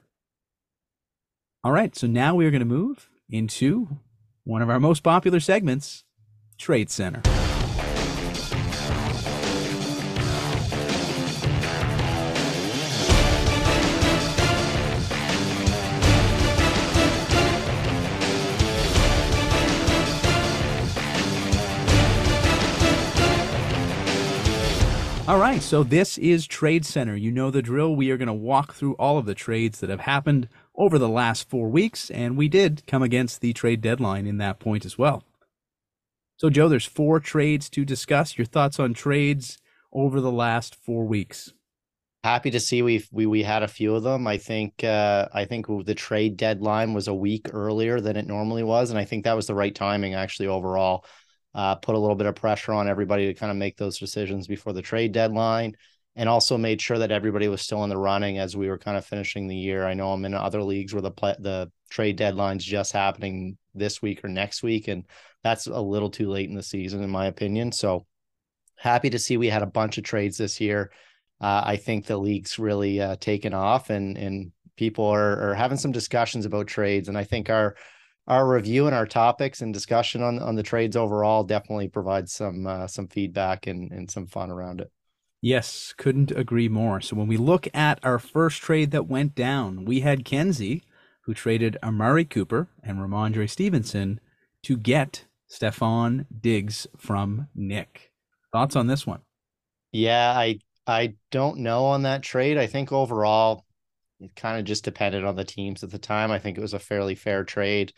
All 1.65 1.71
right, 1.71 1.95
so 1.95 2.05
now 2.05 2.35
we 2.35 2.45
are 2.45 2.51
going 2.51 2.59
to 2.59 2.63
move 2.63 3.09
into 3.27 3.97
one 4.43 4.61
of 4.61 4.69
our 4.69 4.79
most 4.79 5.01
popular 5.01 5.39
segments, 5.39 6.03
Trade 6.59 6.91
Center. 6.91 7.23
All 25.27 25.39
right, 25.39 25.63
so 25.63 25.81
this 25.81 26.19
is 26.19 26.45
Trade 26.45 26.85
Center. 26.85 27.15
You 27.15 27.31
know 27.31 27.49
the 27.49 27.63
drill. 27.63 27.95
We 27.95 28.11
are 28.11 28.17
going 28.17 28.27
to 28.27 28.33
walk 28.33 28.75
through 28.75 28.93
all 28.97 29.17
of 29.17 29.25
the 29.25 29.33
trades 29.33 29.79
that 29.79 29.89
have 29.89 30.01
happened 30.01 30.47
over 30.77 30.97
the 30.97 31.09
last 31.09 31.49
four 31.49 31.69
weeks, 31.69 32.09
and 32.11 32.37
we 32.37 32.47
did 32.47 32.83
come 32.87 33.03
against 33.03 33.41
the 33.41 33.53
trade 33.53 33.81
deadline 33.81 34.27
in 34.27 34.37
that 34.37 34.59
point 34.59 34.85
as 34.85 34.97
well. 34.97 35.23
So, 36.37 36.49
Joe, 36.49 36.67
there's 36.67 36.85
four 36.85 37.19
trades 37.19 37.69
to 37.71 37.85
discuss. 37.85 38.37
Your 38.37 38.45
thoughts 38.45 38.79
on 38.79 38.93
trades 38.93 39.57
over 39.93 40.19
the 40.19 40.31
last 40.31 40.75
four 40.75 41.05
weeks? 41.05 41.53
Happy 42.23 42.51
to 42.51 42.59
see 42.59 42.81
we 42.81 43.05
we 43.11 43.25
we 43.25 43.43
had 43.43 43.63
a 43.63 43.67
few 43.67 43.95
of 43.95 44.03
them. 44.03 44.27
I 44.27 44.37
think 44.37 44.83
uh, 44.83 45.27
I 45.31 45.45
think 45.45 45.67
the 45.85 45.95
trade 45.95 46.37
deadline 46.37 46.93
was 46.93 47.07
a 47.07 47.13
week 47.13 47.49
earlier 47.53 48.01
than 48.01 48.17
it 48.17 48.27
normally 48.27 48.63
was, 48.63 48.89
and 48.89 48.99
I 48.99 49.05
think 49.05 49.23
that 49.23 49.35
was 49.35 49.47
the 49.47 49.55
right 49.55 49.73
timing 49.73 50.15
actually 50.15 50.47
overall 50.47 51.05
uh, 51.53 51.75
put 51.75 51.95
a 51.95 51.99
little 51.99 52.15
bit 52.15 52.27
of 52.27 52.35
pressure 52.35 52.73
on 52.73 52.89
everybody 52.89 53.27
to 53.27 53.33
kind 53.33 53.51
of 53.51 53.57
make 53.57 53.77
those 53.77 53.97
decisions 53.97 54.47
before 54.47 54.73
the 54.73 54.81
trade 54.81 55.13
deadline 55.13 55.75
and 56.15 56.29
also 56.29 56.57
made 56.57 56.81
sure 56.81 56.97
that 56.97 57.11
everybody 57.11 57.47
was 57.47 57.61
still 57.61 57.83
in 57.83 57.89
the 57.89 57.97
running 57.97 58.37
as 58.37 58.55
we 58.55 58.69
were 58.69 58.77
kind 58.77 58.97
of 58.97 59.05
finishing 59.05 59.47
the 59.47 59.55
year. 59.55 59.85
I 59.85 59.93
know 59.93 60.11
I'm 60.11 60.23
in 60.25 60.33
other 60.33 60.63
leagues 60.63 60.93
where 60.93 61.01
the 61.01 61.11
play, 61.11 61.35
the 61.39 61.71
trade 61.89 62.15
deadline's 62.15 62.63
just 62.63 62.93
happening 62.93 63.57
this 63.73 64.01
week 64.01 64.23
or 64.23 64.29
next 64.29 64.63
week, 64.63 64.87
and 64.87 65.03
that's 65.43 65.67
a 65.67 65.79
little 65.79 66.09
too 66.09 66.29
late 66.29 66.49
in 66.49 66.55
the 66.55 66.63
season, 66.63 67.03
in 67.03 67.09
my 67.09 67.25
opinion. 67.25 67.71
So 67.71 68.05
happy 68.77 69.09
to 69.09 69.19
see 69.19 69.37
we 69.37 69.49
had 69.49 69.61
a 69.61 69.67
bunch 69.67 69.97
of 69.97 70.03
trades 70.03 70.37
this 70.37 70.61
year. 70.61 70.91
Uh, 71.41 71.61
I 71.65 71.75
think 71.75 72.05
the 72.05 72.17
league's 72.17 72.57
really 72.57 73.01
uh, 73.01 73.17
taken 73.17 73.53
off, 73.53 73.89
and 73.89 74.17
and 74.17 74.53
people 74.77 75.05
are, 75.05 75.49
are 75.49 75.53
having 75.53 75.77
some 75.77 75.91
discussions 75.91 76.45
about 76.45 76.67
trades, 76.67 77.09
and 77.09 77.17
I 77.17 77.25
think 77.25 77.49
our 77.49 77.75
our 78.27 78.47
review 78.47 78.87
and 78.87 78.95
our 78.95 79.05
topics 79.05 79.61
and 79.61 79.73
discussion 79.73 80.23
on 80.23 80.39
on 80.39 80.55
the 80.55 80.63
trades 80.63 80.95
overall 80.95 81.43
definitely 81.43 81.89
provides 81.89 82.31
some 82.33 82.65
uh, 82.65 82.87
some 82.87 83.07
feedback 83.07 83.67
and 83.67 83.91
and 83.91 84.09
some 84.09 84.27
fun 84.27 84.49
around 84.49 84.79
it. 84.79 84.91
Yes, 85.45 85.93
couldn't 85.95 86.31
agree 86.31 86.67
more. 86.67 86.99
So 87.01 87.15
when 87.15 87.27
we 87.27 87.37
look 87.37 87.67
at 87.71 87.99
our 88.01 88.17
first 88.17 88.63
trade 88.63 88.89
that 88.89 89.05
went 89.05 89.35
down, 89.35 89.85
we 89.85 89.99
had 89.99 90.25
Kenzie, 90.25 90.81
who 91.21 91.35
traded 91.35 91.77
Amari 91.83 92.25
Cooper 92.25 92.67
and 92.81 92.97
Rhamondre 92.97 93.47
Stevenson 93.47 94.19
to 94.63 94.75
get 94.75 95.25
Stefon 95.47 96.25
Diggs 96.41 96.87
from 96.97 97.47
Nick. 97.53 98.11
Thoughts 98.51 98.75
on 98.75 98.87
this 98.87 99.05
one? 99.05 99.19
Yeah, 99.91 100.31
I 100.35 100.61
I 100.87 101.13
don't 101.29 101.59
know 101.59 101.85
on 101.85 102.01
that 102.01 102.23
trade. 102.23 102.57
I 102.57 102.65
think 102.65 102.91
overall 102.91 103.67
it 104.19 104.35
kind 104.35 104.57
of 104.57 104.65
just 104.65 104.83
depended 104.83 105.23
on 105.25 105.35
the 105.35 105.43
teams 105.43 105.83
at 105.83 105.91
the 105.91 105.99
time. 105.99 106.31
I 106.31 106.39
think 106.39 106.57
it 106.57 106.61
was 106.61 106.73
a 106.73 106.79
fairly 106.79 107.13
fair 107.13 107.43
trade. 107.43 107.93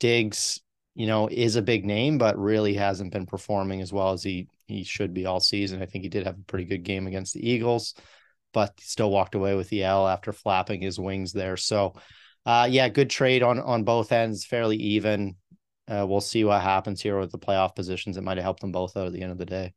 Diggs, 0.00 0.58
you 0.96 1.06
know, 1.06 1.28
is 1.28 1.54
a 1.54 1.62
big 1.62 1.86
name, 1.86 2.18
but 2.18 2.36
really 2.36 2.74
hasn't 2.74 3.12
been 3.12 3.26
performing 3.26 3.82
as 3.82 3.92
well 3.92 4.10
as 4.10 4.24
he 4.24 4.48
he 4.68 4.84
should 4.84 5.14
be 5.14 5.26
all 5.26 5.40
season. 5.40 5.82
I 5.82 5.86
think 5.86 6.04
he 6.04 6.10
did 6.10 6.26
have 6.26 6.38
a 6.38 6.44
pretty 6.44 6.66
good 6.66 6.84
game 6.84 7.06
against 7.06 7.34
the 7.34 7.48
Eagles, 7.48 7.94
but 8.52 8.72
still 8.80 9.10
walked 9.10 9.34
away 9.34 9.54
with 9.54 9.68
the 9.70 9.82
L 9.82 10.06
after 10.06 10.32
flapping 10.32 10.80
his 10.80 11.00
wings 11.00 11.32
there. 11.32 11.56
So, 11.56 11.94
uh, 12.46 12.68
yeah, 12.70 12.88
good 12.88 13.10
trade 13.10 13.42
on 13.42 13.58
on 13.58 13.84
both 13.84 14.12
ends, 14.12 14.44
fairly 14.44 14.76
even. 14.76 15.36
Uh, 15.88 16.06
we'll 16.06 16.20
see 16.20 16.44
what 16.44 16.60
happens 16.60 17.00
here 17.00 17.18
with 17.18 17.32
the 17.32 17.38
playoff 17.38 17.74
positions. 17.74 18.16
It 18.16 18.22
might 18.22 18.36
have 18.36 18.44
helped 18.44 18.60
them 18.60 18.72
both 18.72 18.96
out 18.96 19.06
at 19.06 19.12
the 19.14 19.22
end 19.22 19.32
of 19.32 19.38
the 19.38 19.46
day. 19.46 19.72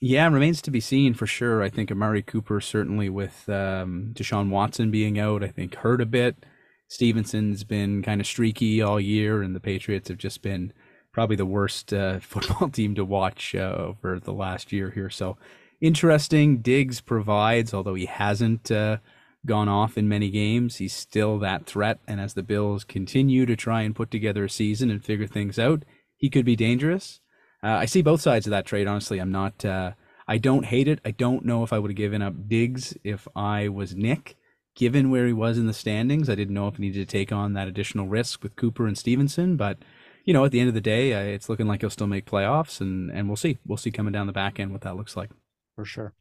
Yeah, 0.00 0.28
remains 0.28 0.60
to 0.62 0.72
be 0.72 0.80
seen 0.80 1.14
for 1.14 1.28
sure. 1.28 1.62
I 1.62 1.70
think 1.70 1.92
Amari 1.92 2.22
Cooper 2.22 2.60
certainly 2.60 3.08
with 3.08 3.48
um, 3.48 4.10
Deshaun 4.14 4.50
Watson 4.50 4.90
being 4.90 5.20
out, 5.20 5.44
I 5.44 5.48
think 5.48 5.76
hurt 5.76 6.00
a 6.00 6.06
bit. 6.06 6.44
Stevenson's 6.88 7.62
been 7.62 8.02
kind 8.02 8.20
of 8.20 8.26
streaky 8.26 8.82
all 8.82 8.98
year, 9.00 9.42
and 9.42 9.54
the 9.54 9.60
Patriots 9.60 10.08
have 10.08 10.18
just 10.18 10.42
been 10.42 10.72
probably 11.12 11.36
the 11.36 11.46
worst 11.46 11.92
uh, 11.92 12.18
football 12.20 12.68
team 12.68 12.94
to 12.94 13.04
watch 13.04 13.54
uh, 13.54 13.74
over 13.78 14.18
the 14.18 14.32
last 14.32 14.72
year 14.72 14.90
here. 14.90 15.10
So 15.10 15.36
interesting. 15.80 16.58
Diggs 16.58 17.00
provides, 17.00 17.72
although 17.72 17.94
he 17.94 18.06
hasn't 18.06 18.70
uh, 18.70 18.98
gone 19.44 19.68
off 19.68 19.98
in 19.98 20.08
many 20.08 20.30
games, 20.30 20.76
he's 20.76 20.94
still 20.94 21.38
that 21.38 21.66
threat. 21.66 21.98
And 22.06 22.20
as 22.20 22.34
the 22.34 22.42
Bills 22.42 22.84
continue 22.84 23.46
to 23.46 23.56
try 23.56 23.82
and 23.82 23.94
put 23.94 24.10
together 24.10 24.44
a 24.44 24.50
season 24.50 24.90
and 24.90 25.04
figure 25.04 25.26
things 25.26 25.58
out, 25.58 25.84
he 26.16 26.30
could 26.30 26.44
be 26.44 26.56
dangerous. 26.56 27.20
Uh, 27.62 27.68
I 27.68 27.84
see 27.84 28.02
both 28.02 28.20
sides 28.20 28.46
of 28.46 28.50
that 28.50 28.66
trade. 28.66 28.86
Honestly, 28.86 29.18
I'm 29.18 29.32
not. 29.32 29.64
Uh, 29.64 29.92
I 30.26 30.38
don't 30.38 30.64
hate 30.64 30.88
it. 30.88 31.00
I 31.04 31.10
don't 31.10 31.44
know 31.44 31.62
if 31.62 31.72
I 31.72 31.78
would 31.78 31.90
have 31.90 31.96
given 31.96 32.22
up 32.22 32.48
Diggs 32.48 32.96
if 33.04 33.26
I 33.34 33.68
was 33.68 33.94
Nick 33.94 34.36
given 34.74 35.10
where 35.10 35.26
he 35.26 35.32
was 35.32 35.58
in 35.58 35.66
the 35.66 35.72
standings. 35.72 36.30
I 36.30 36.34
didn't 36.34 36.54
know 36.54 36.68
if 36.68 36.76
he 36.76 36.82
needed 36.82 37.06
to 37.06 37.12
take 37.12 37.32
on 37.32 37.52
that 37.52 37.68
additional 37.68 38.08
risk 38.08 38.42
with 38.42 38.56
Cooper 38.56 38.86
and 38.86 38.96
Stevenson, 38.96 39.56
but 39.56 39.78
you 40.24 40.32
know, 40.32 40.44
at 40.44 40.52
the 40.52 40.60
end 40.60 40.68
of 40.68 40.74
the 40.74 40.80
day, 40.80 41.12
uh, 41.12 41.34
it's 41.34 41.48
looking 41.48 41.66
like 41.66 41.80
he'll 41.80 41.90
still 41.90 42.06
make 42.06 42.26
playoffs, 42.26 42.80
and 42.80 43.10
and 43.10 43.28
we'll 43.28 43.36
see. 43.36 43.58
We'll 43.66 43.76
see 43.76 43.90
coming 43.90 44.12
down 44.12 44.26
the 44.26 44.32
back 44.32 44.60
end 44.60 44.72
what 44.72 44.82
that 44.82 44.96
looks 44.96 45.16
like. 45.16 45.30
For 45.74 45.84
sure. 45.84 46.12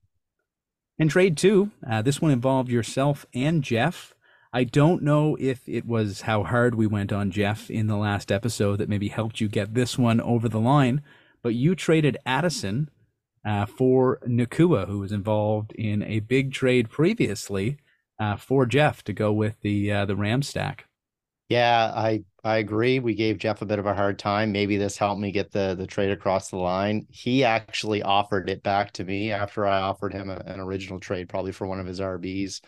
And 1.00 1.10
trade 1.10 1.38
two, 1.38 1.72
uh, 1.89 2.01
this 2.01 2.22
one 2.22 2.31
involved 2.31 2.70
yourself 2.70 3.25
and 3.34 3.63
Jeff. 3.63 4.13
I 4.53 4.65
don't 4.65 5.01
know 5.01 5.38
if 5.39 5.67
it 5.67 5.86
was 5.88 6.22
how 6.22 6.43
hard 6.43 6.75
we 6.75 6.86
went 6.86 7.13
on 7.13 7.31
Jeff 7.31 7.72
in 7.72 7.88
the 7.88 7.96
last 7.96 8.31
episode 8.31 8.77
that 8.77 8.89
maybe 8.89 9.08
helped 9.08 9.39
you 9.39 9.48
get 9.48 9.74
this 9.74 9.98
one 9.98 10.20
over 10.20 10.50
the 10.50 10.60
line, 10.60 11.01
but 11.41 11.55
you 11.55 11.74
traded 11.74 12.17
Addison 12.25 12.89
uh, 13.46 13.65
for 13.65 14.20
Nacua, 14.27 14.88
who 14.88 15.00
was 15.00 15.12
involved 15.12 15.72
in 15.74 16.03
a 16.03 16.20
big 16.20 16.51
trade 16.51 16.89
previously 16.89 17.77
uh, 18.20 18.36
for 18.36 18.65
Jeff 18.65 19.03
to 19.05 19.13
go 19.13 19.31
with 19.31 19.62
the 19.62 19.91
uh, 19.91 20.05
the 20.05 20.15
Ram 20.15 20.43
stack. 20.43 20.86
Yeah, 21.51 21.91
I 21.93 22.24
I 22.43 22.58
agree. 22.58 23.00
We 23.00 23.13
gave 23.13 23.38
Jeff 23.38 23.62
a 23.62 23.65
bit 23.65 23.77
of 23.79 23.86
a 23.86 23.93
hard 23.93 24.17
time. 24.17 24.51
Maybe 24.51 24.77
this 24.77 24.98
helped 24.98 25.20
me 25.20 25.31
get 25.31 25.51
the 25.51 25.75
the 25.77 25.86
trade 25.88 26.12
across 26.12 26.50
the 26.50 26.58
line. 26.58 27.05
He 27.10 27.43
actually 27.43 28.01
offered 28.03 28.50
it 28.50 28.63
back 28.63 28.93
to 28.93 29.03
me 29.03 29.31
after 29.31 29.65
I 29.65 29.81
offered 29.81 30.13
him 30.13 30.29
a, 30.29 30.36
an 30.46 30.60
original 30.62 31.00
trade, 31.00 31.27
probably 31.29 31.51
for 31.51 31.67
one 31.67 31.79
of 31.79 31.86
his 31.88 32.00
RBs 32.00 32.62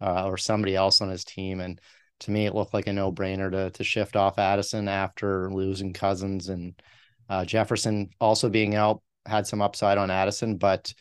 uh, 0.00 0.26
or 0.26 0.38
somebody 0.38 0.74
else 0.74 1.00
on 1.02 1.10
his 1.10 1.24
team. 1.24 1.60
And 1.60 1.80
to 2.20 2.30
me, 2.30 2.46
it 2.46 2.54
looked 2.54 2.72
like 2.74 2.86
a 2.86 2.92
no 2.94 3.12
brainer 3.12 3.50
to 3.50 3.70
to 3.72 3.84
shift 3.84 4.16
off 4.16 4.38
Addison 4.38 4.88
after 4.88 5.52
losing 5.52 5.92
Cousins 5.92 6.48
and 6.48 6.80
uh, 7.28 7.44
Jefferson 7.44 8.10
also 8.20 8.48
being 8.48 8.74
out 8.74 9.02
had 9.26 9.46
some 9.46 9.60
upside 9.62 9.98
on 9.98 10.10
Addison, 10.10 10.56
but 10.56 10.92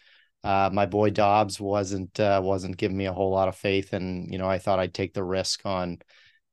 uh, 0.43 0.69
my 0.73 0.85
boy 0.85 1.09
Dobbs 1.09 1.59
wasn't 1.59 2.19
uh, 2.19 2.41
wasn't 2.43 2.77
giving 2.77 2.97
me 2.97 3.05
a 3.05 3.13
whole 3.13 3.31
lot 3.31 3.47
of 3.47 3.55
faith, 3.55 3.93
and 3.93 4.29
you 4.31 4.37
know 4.37 4.49
I 4.49 4.59
thought 4.59 4.79
I'd 4.79 4.93
take 4.93 5.13
the 5.13 5.23
risk 5.23 5.65
on 5.65 5.99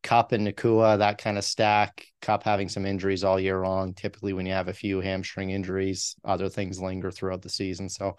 Kupp 0.06 0.30
and 0.30 0.46
Nacua, 0.46 0.98
that 0.98 1.18
kind 1.18 1.36
of 1.36 1.42
stack. 1.42 2.06
Kupp 2.22 2.44
having 2.44 2.68
some 2.68 2.86
injuries 2.86 3.24
all 3.24 3.40
year 3.40 3.60
long. 3.66 3.92
Typically, 3.92 4.32
when 4.32 4.46
you 4.46 4.52
have 4.52 4.68
a 4.68 4.72
few 4.72 5.00
hamstring 5.00 5.50
injuries, 5.50 6.14
other 6.24 6.48
things 6.48 6.80
linger 6.80 7.10
throughout 7.10 7.42
the 7.42 7.48
season. 7.48 7.88
So 7.88 8.16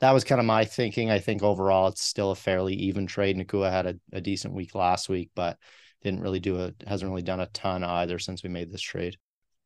that 0.00 0.12
was 0.12 0.24
kind 0.24 0.40
of 0.40 0.46
my 0.46 0.64
thinking. 0.64 1.10
I 1.10 1.18
think 1.18 1.42
overall 1.42 1.88
it's 1.88 2.02
still 2.02 2.30
a 2.30 2.34
fairly 2.34 2.72
even 2.72 3.06
trade. 3.06 3.36
Nacua 3.36 3.70
had 3.70 3.84
a, 3.84 3.96
a 4.14 4.20
decent 4.22 4.54
week 4.54 4.74
last 4.74 5.10
week, 5.10 5.30
but 5.34 5.58
didn't 6.02 6.22
really 6.22 6.40
do 6.40 6.58
it. 6.60 6.82
Hasn't 6.86 7.10
really 7.10 7.20
done 7.20 7.40
a 7.40 7.46
ton 7.48 7.84
either 7.84 8.18
since 8.18 8.42
we 8.42 8.48
made 8.48 8.72
this 8.72 8.80
trade. 8.80 9.18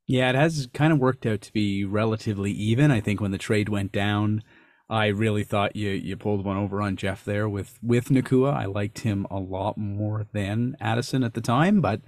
Yeah, 0.08 0.30
it 0.30 0.34
has 0.34 0.68
kind 0.74 0.92
of 0.92 0.98
worked 0.98 1.24
out 1.24 1.40
to 1.42 1.52
be 1.52 1.84
relatively 1.84 2.50
even. 2.50 2.90
I 2.90 3.00
think 3.00 3.20
when 3.20 3.30
the 3.30 3.38
trade 3.38 3.68
went 3.68 3.92
down 3.92 4.42
I 4.90 5.06
really 5.06 5.44
thought 5.44 5.76
you 5.76 5.90
you 5.90 6.16
pulled 6.16 6.44
one 6.44 6.56
over 6.56 6.82
on 6.82 6.96
Jeff 6.96 7.24
there 7.24 7.48
with 7.48 7.78
with 7.80 8.08
Nacua. 8.08 8.52
I 8.52 8.64
liked 8.64 9.00
him 9.00 9.24
a 9.30 9.38
lot 9.38 9.78
more 9.78 10.26
than 10.32 10.76
Addison 10.80 11.22
at 11.22 11.34
the 11.34 11.40
time, 11.40 11.80
but 11.80 12.00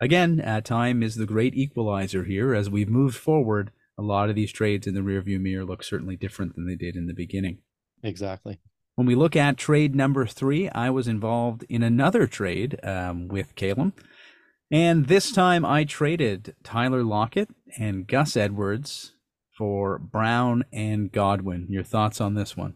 again, 0.00 0.40
uh, 0.40 0.60
time 0.60 1.02
is 1.02 1.16
the 1.16 1.26
great 1.26 1.54
equalizer 1.54 2.22
here. 2.22 2.54
As 2.54 2.70
we've 2.70 2.88
moved 2.88 3.16
forward, 3.16 3.72
a 3.98 4.02
lot 4.02 4.30
of 4.30 4.36
these 4.36 4.52
trades 4.52 4.86
in 4.86 4.94
the 4.94 5.00
rearview 5.00 5.40
mirror 5.40 5.64
look 5.64 5.82
certainly 5.82 6.16
different 6.16 6.54
than 6.54 6.66
they 6.66 6.76
did 6.76 6.94
in 6.94 7.08
the 7.08 7.12
beginning. 7.12 7.58
Exactly. 8.04 8.60
When 8.94 9.06
we 9.06 9.16
look 9.16 9.34
at 9.34 9.56
trade 9.56 9.94
number 9.94 10.24
three, 10.26 10.68
I 10.68 10.90
was 10.90 11.08
involved 11.08 11.64
in 11.68 11.82
another 11.82 12.28
trade 12.28 12.78
um, 12.84 13.26
with 13.26 13.56
Caleb. 13.56 13.94
And 14.70 15.06
this 15.06 15.32
time 15.32 15.64
I 15.64 15.84
traded 15.84 16.54
Tyler 16.62 17.02
Lockett 17.02 17.50
and 17.78 18.06
Gus 18.06 18.36
Edwards 18.36 19.12
for 19.56 19.98
Brown 19.98 20.64
and 20.72 21.10
Godwin. 21.10 21.66
Your 21.68 21.82
thoughts 21.82 22.20
on 22.20 22.34
this 22.34 22.56
one? 22.56 22.74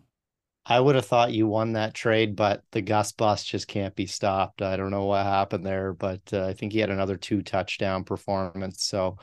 I 0.68 0.80
would 0.80 0.97
have 0.97 1.06
thought 1.06 1.33
you 1.33 1.47
won 1.47 1.75
that 1.75 1.95
trade, 1.95 2.35
but 2.35 2.64
the 2.73 2.83
Gus 2.83 3.12
bus 3.12 3.45
just 3.45 3.68
can't 3.68 3.95
be 3.95 4.06
stopped. 4.06 4.62
I 4.62 4.76
don't 4.76 4.90
know 4.90 5.04
what 5.04 5.25
happened 5.25 5.64
there, 5.64 5.92
but 5.92 6.21
uh, 6.33 6.45
I 6.45 6.54
think 6.54 6.73
he 6.73 6.80
had 6.80 6.90
another 6.90 7.16
two 7.16 7.42
touchdown 7.42 8.02
performance. 8.02 8.83
So 8.83 9.18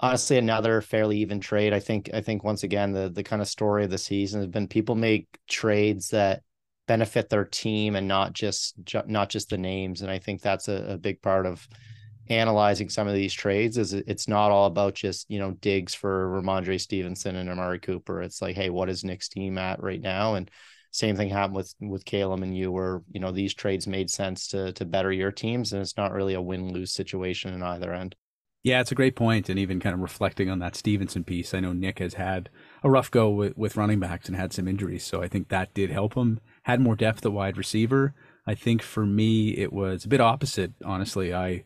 honestly, 0.00 0.38
another 0.38 0.80
fairly 0.80 1.18
even 1.18 1.40
trade. 1.40 1.74
I 1.74 1.80
think. 1.80 2.10
I 2.14 2.22
think 2.22 2.44
once 2.44 2.62
again 2.62 2.92
the 2.92 3.10
the 3.10 3.22
kind 3.22 3.42
of 3.42 3.48
story 3.48 3.84
of 3.84 3.90
the 3.90 3.98
season 3.98 4.40
has 4.40 4.48
been 4.48 4.68
people 4.68 4.94
make 4.94 5.28
trades 5.48 6.08
that 6.10 6.42
benefit 6.86 7.28
their 7.28 7.44
team 7.44 7.94
and 7.94 8.08
not 8.08 8.32
just 8.32 8.74
not 9.06 9.28
just 9.28 9.50
the 9.50 9.58
names. 9.58 10.00
And 10.00 10.10
I 10.10 10.18
think 10.18 10.40
that's 10.40 10.68
a, 10.68 10.92
a 10.92 10.96
big 10.96 11.20
part 11.20 11.44
of 11.44 11.68
analyzing 12.30 12.88
some 12.88 13.08
of 13.08 13.14
these 13.14 13.32
trades 13.32 13.78
is 13.78 13.92
it's 13.92 14.28
not 14.28 14.50
all 14.50 14.66
about 14.66 14.94
just 14.94 15.30
you 15.30 15.38
know 15.38 15.52
Diggs 15.52 15.94
for 15.94 16.28
Rhamondre 16.28 16.80
Stevenson 16.80 17.36
and 17.36 17.48
Amari 17.48 17.78
Cooper. 17.78 18.22
It's 18.22 18.42
like, 18.42 18.56
hey, 18.56 18.70
what 18.70 18.88
is 18.88 19.04
Nick's 19.04 19.28
team 19.28 19.58
at 19.58 19.82
right 19.82 20.00
now? 20.00 20.34
And 20.34 20.50
same 20.90 21.16
thing 21.16 21.28
happened 21.28 21.56
with 21.56 21.74
with 21.80 22.04
Caleb 22.04 22.42
and 22.42 22.56
you, 22.56 22.72
where 22.72 23.02
you 23.10 23.20
know 23.20 23.32
these 23.32 23.54
trades 23.54 23.86
made 23.86 24.10
sense 24.10 24.48
to 24.48 24.72
to 24.72 24.84
better 24.84 25.12
your 25.12 25.32
teams, 25.32 25.72
and 25.72 25.82
it's 25.82 25.96
not 25.96 26.12
really 26.12 26.34
a 26.34 26.40
win 26.40 26.72
lose 26.72 26.92
situation 26.92 27.54
in 27.54 27.62
either 27.62 27.92
end. 27.92 28.14
Yeah, 28.64 28.80
it's 28.80 28.92
a 28.92 28.96
great 28.96 29.14
point, 29.14 29.48
and 29.48 29.58
even 29.58 29.80
kind 29.80 29.94
of 29.94 30.00
reflecting 30.00 30.50
on 30.50 30.58
that 30.58 30.74
Stevenson 30.76 31.24
piece. 31.24 31.54
I 31.54 31.60
know 31.60 31.72
Nick 31.72 32.00
has 32.00 32.14
had 32.14 32.50
a 32.82 32.90
rough 32.90 33.10
go 33.10 33.30
with, 33.30 33.56
with 33.56 33.76
running 33.76 34.00
backs 34.00 34.26
and 34.26 34.36
had 34.36 34.52
some 34.52 34.66
injuries, 34.66 35.04
so 35.04 35.22
I 35.22 35.28
think 35.28 35.48
that 35.48 35.72
did 35.74 35.90
help 35.90 36.14
him. 36.14 36.40
Had 36.64 36.80
more 36.80 36.96
depth 36.96 37.24
at 37.24 37.32
wide 37.32 37.56
receiver. 37.56 38.14
I 38.46 38.54
think 38.54 38.82
for 38.82 39.06
me, 39.06 39.50
it 39.50 39.72
was 39.72 40.04
a 40.04 40.08
bit 40.08 40.20
opposite. 40.20 40.72
Honestly, 40.84 41.32
I 41.32 41.64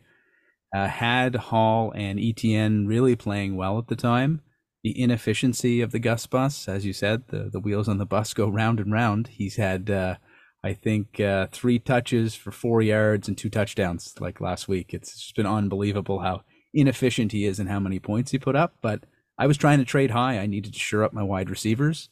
uh, 0.74 0.88
had 0.88 1.34
Hall 1.34 1.92
and 1.94 2.18
ETN 2.18 2.88
really 2.88 3.16
playing 3.16 3.56
well 3.56 3.78
at 3.78 3.88
the 3.88 3.96
time. 3.96 4.40
The 4.82 5.00
inefficiency 5.00 5.80
of 5.80 5.92
the 5.92 5.98
Gus 5.98 6.26
bus, 6.26 6.68
as 6.68 6.84
you 6.84 6.92
said, 6.92 7.28
the 7.28 7.48
the 7.52 7.60
wheels 7.60 7.88
on 7.88 7.98
the 7.98 8.06
bus 8.06 8.34
go 8.34 8.48
round 8.48 8.80
and 8.80 8.92
round. 8.92 9.28
He's 9.28 9.56
had. 9.56 9.90
Uh, 9.90 10.16
I 10.64 10.74
think 10.74 11.18
uh, 11.18 11.48
three 11.50 11.80
touches 11.80 12.36
for 12.36 12.52
four 12.52 12.82
yards 12.82 13.26
and 13.26 13.36
two 13.36 13.50
touchdowns 13.50 14.14
like 14.20 14.40
last 14.40 14.68
week. 14.68 14.94
It's 14.94 15.20
just 15.20 15.34
been 15.34 15.46
unbelievable 15.46 16.20
how 16.20 16.42
inefficient 16.72 17.32
he 17.32 17.46
is 17.46 17.58
and 17.58 17.68
how 17.68 17.80
many 17.80 17.98
points 17.98 18.30
he 18.30 18.38
put 18.38 18.54
up. 18.54 18.76
But 18.80 19.04
I 19.38 19.46
was 19.46 19.56
trying 19.56 19.78
to 19.78 19.84
trade 19.84 20.12
high. 20.12 20.38
I 20.38 20.46
needed 20.46 20.72
to 20.72 20.78
shore 20.78 21.02
up 21.02 21.12
my 21.12 21.22
wide 21.22 21.50
receivers. 21.50 22.10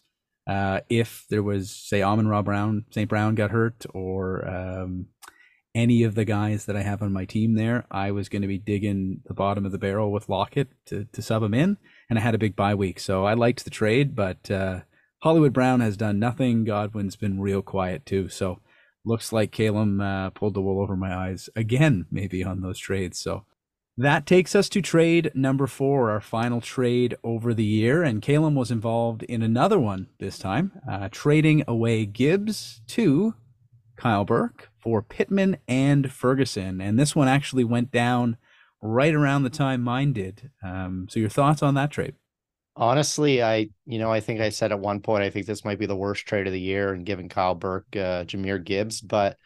Uh, 0.48 0.80
if 0.88 1.26
there 1.30 1.44
was, 1.44 1.70
say, 1.70 2.02
Amon 2.02 2.26
Ra 2.26 2.42
Brown, 2.42 2.84
St. 2.90 3.08
Brown 3.08 3.36
got 3.36 3.52
hurt, 3.52 3.86
or 3.94 4.48
um, 4.48 5.06
any 5.74 6.02
of 6.02 6.14
the 6.14 6.24
guys 6.24 6.64
that 6.64 6.76
I 6.76 6.82
have 6.82 7.02
on 7.02 7.12
my 7.12 7.24
team 7.24 7.54
there, 7.54 7.86
I 7.90 8.10
was 8.10 8.28
going 8.28 8.42
to 8.42 8.48
be 8.48 8.58
digging 8.58 9.22
the 9.26 9.34
bottom 9.34 9.64
of 9.64 9.72
the 9.72 9.78
barrel 9.78 10.10
with 10.10 10.28
Lockett 10.28 10.68
to, 10.86 11.04
to 11.12 11.22
sub 11.22 11.42
him 11.42 11.54
in. 11.54 11.78
And 12.08 12.18
I 12.18 12.22
had 12.22 12.34
a 12.34 12.38
big 12.38 12.56
bye 12.56 12.74
week. 12.74 12.98
So 12.98 13.24
I 13.24 13.34
liked 13.34 13.64
the 13.64 13.70
trade, 13.70 14.14
but 14.16 14.50
uh, 14.50 14.80
Hollywood 15.22 15.52
Brown 15.52 15.80
has 15.80 15.96
done 15.96 16.18
nothing. 16.18 16.64
Godwin's 16.64 17.16
been 17.16 17.40
real 17.40 17.62
quiet 17.62 18.04
too. 18.04 18.28
So 18.28 18.58
looks 19.04 19.32
like 19.32 19.52
Calum 19.52 20.00
uh, 20.00 20.30
pulled 20.30 20.54
the 20.54 20.60
wool 20.60 20.82
over 20.82 20.96
my 20.96 21.14
eyes 21.14 21.48
again, 21.54 22.06
maybe 22.10 22.42
on 22.42 22.60
those 22.60 22.78
trades. 22.78 23.18
So 23.20 23.44
that 23.96 24.26
takes 24.26 24.54
us 24.54 24.68
to 24.70 24.80
trade 24.80 25.30
number 25.34 25.66
four, 25.66 26.10
our 26.10 26.20
final 26.20 26.60
trade 26.60 27.16
over 27.22 27.52
the 27.52 27.64
year. 27.64 28.02
And 28.02 28.22
Calum 28.22 28.54
was 28.54 28.70
involved 28.70 29.22
in 29.24 29.42
another 29.42 29.78
one 29.78 30.08
this 30.18 30.38
time, 30.38 30.72
uh, 30.90 31.08
trading 31.10 31.62
away 31.68 32.06
Gibbs 32.06 32.80
to 32.88 33.34
Kyle 34.00 34.24
Burke 34.24 34.70
for 34.78 35.02
Pittman 35.02 35.58
and 35.68 36.10
Ferguson. 36.10 36.80
And 36.80 36.98
this 36.98 37.14
one 37.14 37.28
actually 37.28 37.64
went 37.64 37.90
down 37.90 38.38
right 38.80 39.14
around 39.14 39.42
the 39.42 39.50
time 39.50 39.82
mine 39.82 40.14
did. 40.14 40.50
Um, 40.64 41.06
so, 41.10 41.20
your 41.20 41.28
thoughts 41.28 41.62
on 41.62 41.74
that 41.74 41.90
trade? 41.90 42.14
Honestly, 42.76 43.42
I 43.42 43.68
you 43.84 43.98
know 43.98 44.10
I 44.10 44.20
think 44.20 44.40
I 44.40 44.48
said 44.48 44.72
at 44.72 44.80
one 44.80 45.00
point 45.00 45.22
I 45.22 45.28
think 45.28 45.44
this 45.44 45.66
might 45.66 45.78
be 45.78 45.86
the 45.86 45.96
worst 45.96 46.26
trade 46.26 46.46
of 46.46 46.52
the 46.54 46.60
year 46.60 46.94
and 46.94 47.04
giving 47.04 47.28
Kyle 47.28 47.54
Burke 47.54 47.94
uh, 47.94 48.24
Jahmyr 48.24 48.64
Gibbs, 48.64 49.02
but 49.02 49.36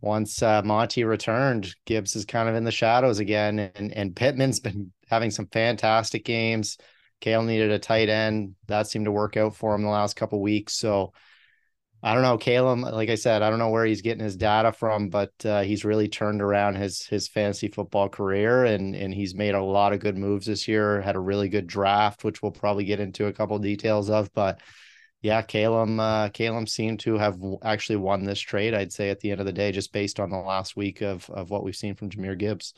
once 0.00 0.42
uh, 0.42 0.62
Monty 0.62 1.04
returned, 1.04 1.74
Gibbs 1.84 2.16
is 2.16 2.24
kind 2.24 2.48
of 2.48 2.54
in 2.54 2.64
the 2.64 2.70
shadows 2.70 3.18
again, 3.18 3.58
and 3.74 3.92
and 3.92 4.16
Pittman's 4.16 4.60
been 4.66 4.92
having 5.08 5.30
some 5.30 5.46
fantastic 5.48 6.24
games. 6.24 6.78
Kale 7.20 7.42
needed 7.42 7.70
a 7.70 7.78
tight 7.78 8.08
end 8.08 8.54
that 8.66 8.86
seemed 8.86 9.04
to 9.04 9.12
work 9.12 9.36
out 9.36 9.54
for 9.54 9.74
him 9.74 9.82
the 9.82 9.90
last 9.90 10.16
couple 10.16 10.40
weeks, 10.40 10.72
so 10.72 11.12
I 12.02 12.14
don't 12.14 12.22
know, 12.22 12.38
Calum. 12.38 12.80
Like 12.80 13.10
I 13.10 13.14
said, 13.14 13.42
I 13.42 13.50
don't 13.50 13.58
know 13.58 13.68
where 13.68 13.84
he's 13.84 14.00
getting 14.00 14.24
his 14.24 14.36
data 14.36 14.72
from, 14.72 15.10
but 15.10 15.32
uh, 15.44 15.62
he's 15.62 15.84
really 15.84 16.08
turned 16.08 16.40
around 16.40 16.76
his 16.76 17.04
his 17.06 17.28
fantasy 17.28 17.68
football 17.68 18.08
career, 18.08 18.64
and 18.64 18.94
and 18.94 19.12
he's 19.12 19.34
made 19.34 19.54
a 19.54 19.62
lot 19.62 19.92
of 19.92 20.00
good 20.00 20.16
moves 20.16 20.46
this 20.46 20.66
year. 20.66 21.02
Had 21.02 21.16
a 21.16 21.20
really 21.20 21.50
good 21.50 21.66
draft, 21.66 22.24
which 22.24 22.40
we'll 22.42 22.52
probably 22.52 22.84
get 22.84 23.00
into 23.00 23.26
a 23.26 23.32
couple 23.32 23.56
of 23.56 23.62
details 23.62 24.08
of. 24.08 24.32
But 24.32 24.60
yeah, 25.20 25.42
Calum, 25.42 26.00
uh, 26.00 26.30
Calum 26.30 26.66
seemed 26.66 27.00
to 27.00 27.18
have 27.18 27.38
actually 27.62 27.96
won 27.96 28.24
this 28.24 28.40
trade. 28.40 28.72
I'd 28.72 28.92
say 28.92 29.10
at 29.10 29.20
the 29.20 29.30
end 29.30 29.40
of 29.40 29.46
the 29.46 29.52
day, 29.52 29.70
just 29.70 29.92
based 29.92 30.18
on 30.20 30.30
the 30.30 30.38
last 30.38 30.76
week 30.76 31.02
of 31.02 31.28
of 31.28 31.50
what 31.50 31.64
we've 31.64 31.76
seen 31.76 31.94
from 31.96 32.08
Jahmyr 32.08 32.38
Gibbs 32.38 32.72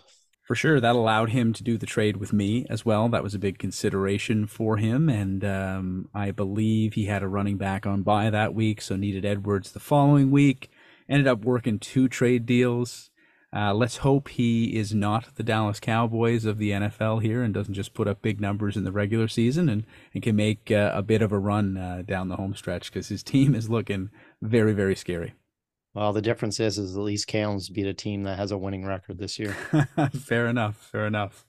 for 0.52 0.56
sure. 0.56 0.80
That 0.80 0.96
allowed 0.96 1.30
him 1.30 1.54
to 1.54 1.62
do 1.62 1.78
the 1.78 1.86
trade 1.86 2.18
with 2.18 2.34
me 2.34 2.66
as 2.68 2.84
well. 2.84 3.08
That 3.08 3.22
was 3.22 3.34
a 3.34 3.38
big 3.38 3.58
consideration 3.58 4.46
for 4.46 4.76
him. 4.76 5.08
And 5.08 5.42
um, 5.46 6.10
i 6.12 6.30
believe 6.30 6.92
he 6.92 7.06
had 7.06 7.22
a 7.22 7.26
running 7.26 7.56
back 7.56 7.86
on 7.86 8.02
bye 8.02 8.28
that 8.28 8.52
week 8.52 8.82
so 8.82 8.94
needed 8.94 9.24
edwards 9.24 9.72
the 9.72 9.80
following 9.80 10.30
week. 10.30 10.70
Ended 11.08 11.26
up 11.26 11.42
working 11.42 11.78
two 11.78 12.06
trade 12.06 12.44
deals. 12.44 13.10
Uh, 13.50 13.72
let's 13.72 13.98
hope 13.98 14.28
he 14.28 14.76
is 14.76 14.94
not 14.94 15.36
the 15.36 15.42
dallas 15.42 15.80
cowboys 15.80 16.44
of 16.44 16.58
the 16.58 16.70
nfl 16.70 17.22
here 17.22 17.42
and 17.42 17.52
doesn't 17.52 17.74
just 17.74 17.92
put 17.92 18.08
up 18.08 18.22
big 18.22 18.40
numbers 18.40 18.78
in 18.78 18.84
the 18.84 18.92
regular 18.92 19.28
season 19.28 19.68
and, 19.68 19.84
and 20.14 20.22
can 20.22 20.34
make 20.36 20.70
uh, 20.70 20.90
a 20.94 21.02
bit 21.02 21.20
of 21.20 21.32
a 21.32 21.38
run 21.38 21.76
uh, 21.76 22.02
down 22.06 22.28
the 22.28 22.36
home 22.36 22.54
stretch 22.54 22.90
because 22.90 23.08
his 23.08 23.22
team 23.32 23.54
is 23.54 23.70
looking 23.70 24.10
very 24.40 24.72
very 24.72 24.96
scary 24.96 25.32
well, 25.94 26.12
the 26.12 26.22
difference 26.22 26.58
is, 26.58 26.78
is 26.78 26.96
at 26.96 27.02
least 27.02 27.26
Calum's 27.26 27.68
beat 27.68 27.86
a 27.86 27.94
team 27.94 28.22
that 28.22 28.38
has 28.38 28.50
a 28.50 28.58
winning 28.58 28.86
record 28.86 29.18
this 29.18 29.38
year. 29.38 29.52
fair 30.12 30.46
enough. 30.46 30.76
Fair 30.90 31.06
enough. 31.06 31.44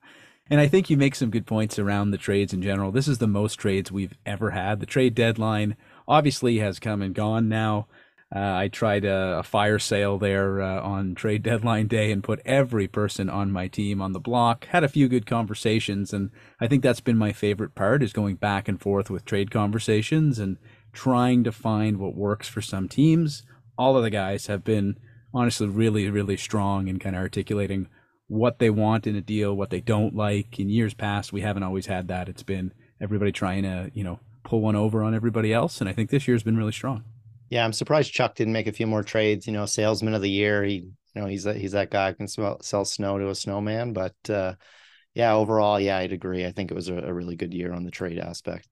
And 0.49 0.60
I 0.60 0.67
think 0.67 0.89
you 0.89 0.97
make 0.97 1.15
some 1.15 1.29
good 1.29 1.47
points 1.47 1.79
around 1.79 2.12
the 2.12 2.17
trades 2.17 2.53
in 2.53 2.62
general. 2.62 2.91
This 2.91 3.08
is 3.08 3.19
the 3.19 3.27
most 3.27 3.56
trades 3.56 3.91
we've 3.91 4.17
ever 4.25 4.51
had. 4.51 4.82
The 4.82 4.86
trade 4.86 5.15
deadline 5.15 5.77
obviously 6.08 6.58
has 6.60 6.79
come 6.79 7.01
and 7.01 7.15
gone 7.15 7.47
now. 7.47 7.88
Uh, 8.36 8.39
I 8.56 8.67
tried 8.67 9.06
a, 9.06 9.39
a, 9.39 9.43
fire 9.43 9.77
sale 9.77 10.17
there 10.17 10.60
uh, 10.60 10.82
on 10.82 11.13
trade 11.13 11.43
deadline 11.43 11.88
day 11.88 12.12
and 12.12 12.23
put 12.23 12.41
every 12.45 12.88
person 12.88 13.29
on 13.29 13.51
my 13.51 13.67
team 13.67 14.01
on 14.01 14.12
the 14.12 14.19
block. 14.19 14.65
Had 14.65 14.84
a 14.84 14.89
few 14.89 15.08
good 15.08 15.27
conversations, 15.27 16.12
and 16.12 16.32
I 16.60 16.67
think 16.67 16.82
that's 16.82 16.99
been 16.99 17.17
my 17.17 17.32
favorite 17.32 17.75
part 17.75 18.01
is 18.01 18.12
going 18.12 18.38
back 18.38 18.67
and 18.67 18.82
forth 18.82 19.12
with 19.12 19.23
trade 19.23 19.51
conversations 19.51 20.39
and 20.39 20.58
trying 20.91 21.43
to 21.43 21.51
find 21.51 21.97
what 21.97 22.15
works 22.15 22.47
for 22.47 22.62
some 22.62 22.89
teams 22.89 23.43
all 23.77 23.97
of 23.97 24.03
the 24.03 24.09
guys 24.09 24.47
have 24.47 24.63
been 24.63 24.97
honestly 25.33 25.67
really, 25.67 26.09
really 26.09 26.38
strong 26.38 26.88
in 26.88 26.99
kind 26.99 27.15
of 27.15 27.21
articulating 27.21 27.88
what 28.27 28.59
they 28.59 28.69
want 28.69 29.07
in 29.07 29.15
a 29.15 29.21
deal, 29.21 29.55
what 29.55 29.69
they 29.69 29.81
don't 29.81 30.15
like. 30.15 30.59
In 30.59 30.69
years 30.69 30.93
past, 30.93 31.33
we 31.33 31.41
haven't 31.41 31.63
always 31.63 31.88
had 31.88 32.07
that. 32.07 32.29
It's 32.29 32.43
been 32.43 32.73
everybody 33.01 33.31
trying 33.31 33.63
to, 33.63 33.91
you 33.93 34.03
know, 34.03 34.19
pull 34.43 34.62
one 34.62 34.75
over 34.75 35.03
on 35.03 35.13
everybody 35.15 35.53
else. 35.53 35.79
And 35.79 35.89
I 35.89 35.93
think 35.93 36.09
this 36.09 36.27
year's 36.27 36.43
been 36.43 36.57
really 36.57 36.71
strong. 36.71 37.03
Yeah, 37.49 37.65
I'm 37.65 37.73
surprised 37.73 38.13
Chuck 38.13 38.36
didn't 38.36 38.53
make 38.53 38.67
a 38.67 38.71
few 38.71 38.88
more 38.88 39.03
trades. 39.03 39.45
You 39.45 39.53
know, 39.53 39.65
salesman 39.65 40.13
of 40.13 40.21
the 40.21 40.29
year. 40.29 40.63
He, 40.63 40.89
you 41.15 41.21
know, 41.21 41.27
he's 41.27 41.43
that 41.43 41.57
he's 41.57 41.73
that 41.73 41.91
guy 41.91 42.09
who 42.09 42.15
can 42.15 42.27
sell, 42.27 42.86
snow 42.86 43.17
to 43.17 43.29
a 43.29 43.36
snowman. 43.36 43.93
But 43.93 44.15
uh, 44.29 44.55
yeah, 45.13 45.33
overall, 45.33 45.79
yeah, 45.79 45.97
I'd 45.97 46.13
agree. 46.13 46.45
I 46.45 46.51
think 46.51 46.71
it 46.71 46.75
was 46.75 46.89
a, 46.89 46.95
a 46.95 47.13
really 47.13 47.36
good 47.36 47.53
year 47.53 47.73
on 47.73 47.83
the 47.83 47.91
trade 47.91 48.17
aspect. 48.17 48.67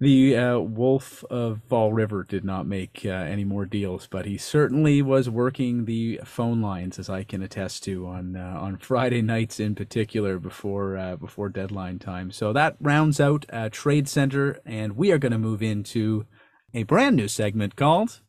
The 0.00 0.36
uh, 0.36 0.58
Wolf 0.60 1.24
of 1.24 1.60
Fall 1.68 1.92
River 1.92 2.22
did 2.22 2.44
not 2.44 2.66
make 2.66 3.02
uh, 3.04 3.08
any 3.08 3.42
more 3.42 3.66
deals, 3.66 4.06
but 4.06 4.26
he 4.26 4.38
certainly 4.38 5.02
was 5.02 5.28
working 5.28 5.86
the 5.86 6.20
phone 6.24 6.62
lines, 6.62 7.00
as 7.00 7.10
I 7.10 7.24
can 7.24 7.42
attest 7.42 7.82
to 7.84 8.06
on 8.06 8.36
uh, 8.36 8.58
on 8.60 8.76
Friday 8.76 9.22
nights 9.22 9.58
in 9.58 9.74
particular 9.74 10.38
before 10.38 10.96
uh, 10.96 11.16
before 11.16 11.48
deadline 11.48 11.98
time. 11.98 12.30
So 12.30 12.52
that 12.52 12.76
rounds 12.80 13.18
out 13.18 13.44
uh, 13.52 13.70
Trade 13.72 14.08
Center, 14.08 14.60
and 14.64 14.96
we 14.96 15.10
are 15.10 15.18
going 15.18 15.32
to 15.32 15.38
move 15.38 15.62
into 15.62 16.26
a 16.72 16.84
brand 16.84 17.16
new 17.16 17.26
segment 17.26 17.74
called 17.74 18.20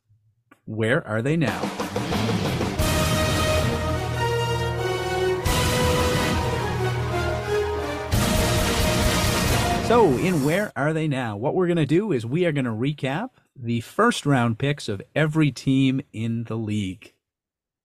"Where 0.65 1.05
Are 1.05 1.21
They 1.21 1.37
Now." 1.37 2.18
So, 9.89 10.05
in 10.17 10.45
Where 10.45 10.71
Are 10.75 10.93
They 10.93 11.07
Now? 11.07 11.35
What 11.35 11.55
we're 11.55 11.65
going 11.65 11.77
to 11.77 11.85
do 11.87 12.11
is 12.11 12.23
we 12.23 12.45
are 12.45 12.51
going 12.51 12.65
to 12.65 12.71
recap 12.71 13.31
the 13.55 13.81
first 13.81 14.23
round 14.23 14.59
picks 14.59 14.87
of 14.87 15.01
every 15.15 15.51
team 15.51 16.01
in 16.13 16.43
the 16.43 16.55
league. 16.55 17.15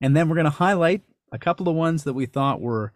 And 0.03 0.15
then 0.15 0.29
we're 0.29 0.35
going 0.35 0.45
to 0.45 0.51
highlight 0.51 1.01
a 1.33 1.39
couple 1.39 1.67
of 1.67 1.75
ones 1.75 2.05
that 2.05 2.13
we 2.13 2.27
thought 2.27 2.61
were 2.61 2.93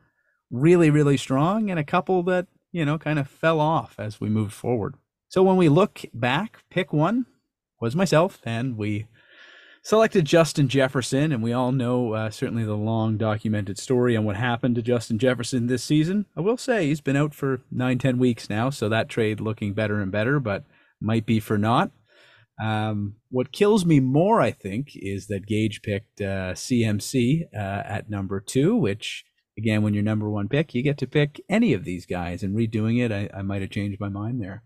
really, 0.50 0.90
really 0.90 1.16
strong 1.16 1.70
and 1.70 1.80
a 1.80 1.84
couple 1.84 2.22
that, 2.24 2.48
you 2.70 2.84
know, 2.84 2.98
kind 2.98 3.18
of 3.18 3.30
fell 3.30 3.60
off 3.60 3.94
as 3.98 4.20
we 4.20 4.28
moved 4.28 4.52
forward. 4.52 4.94
So, 5.30 5.42
when 5.42 5.56
we 5.56 5.70
look 5.70 6.02
back, 6.12 6.58
pick 6.68 6.92
one 6.92 7.24
was 7.80 7.96
myself, 7.96 8.42
and 8.44 8.76
we 8.76 9.06
selected 9.88 10.26
Justin 10.26 10.68
Jefferson, 10.68 11.32
and 11.32 11.42
we 11.42 11.54
all 11.54 11.72
know 11.72 12.12
uh, 12.12 12.28
certainly 12.28 12.62
the 12.62 12.76
long 12.76 13.16
documented 13.16 13.78
story 13.78 14.14
on 14.18 14.24
what 14.24 14.36
happened 14.36 14.74
to 14.74 14.82
Justin 14.82 15.18
Jefferson 15.18 15.66
this 15.66 15.82
season. 15.82 16.26
I 16.36 16.42
will 16.42 16.58
say 16.58 16.84
he's 16.88 17.00
been 17.00 17.16
out 17.16 17.32
for 17.32 17.62
nine, 17.70 17.96
ten 17.96 18.18
weeks 18.18 18.50
now, 18.50 18.68
so 18.68 18.90
that 18.90 19.08
trade 19.08 19.40
looking 19.40 19.72
better 19.72 20.02
and 20.02 20.12
better, 20.12 20.40
but 20.40 20.64
might 21.00 21.24
be 21.24 21.40
for 21.40 21.56
naught. 21.56 21.90
Um, 22.62 23.14
what 23.30 23.50
kills 23.50 23.86
me 23.86 23.98
more, 23.98 24.42
I 24.42 24.50
think, 24.50 24.88
is 24.94 25.28
that 25.28 25.46
Gage 25.46 25.80
picked 25.80 26.20
uh, 26.20 26.52
CMC 26.52 27.44
uh, 27.54 27.56
at 27.56 28.10
number 28.10 28.40
two, 28.40 28.76
which, 28.76 29.24
again, 29.56 29.80
when 29.80 29.94
you're 29.94 30.02
number 30.02 30.28
one 30.28 30.48
pick, 30.48 30.74
you 30.74 30.82
get 30.82 30.98
to 30.98 31.06
pick 31.06 31.40
any 31.48 31.72
of 31.72 31.84
these 31.84 32.04
guys. 32.04 32.42
And 32.42 32.54
redoing 32.54 33.02
it, 33.02 33.10
I, 33.10 33.30
I 33.34 33.40
might 33.40 33.62
have 33.62 33.70
changed 33.70 34.00
my 34.00 34.10
mind 34.10 34.42
there. 34.42 34.64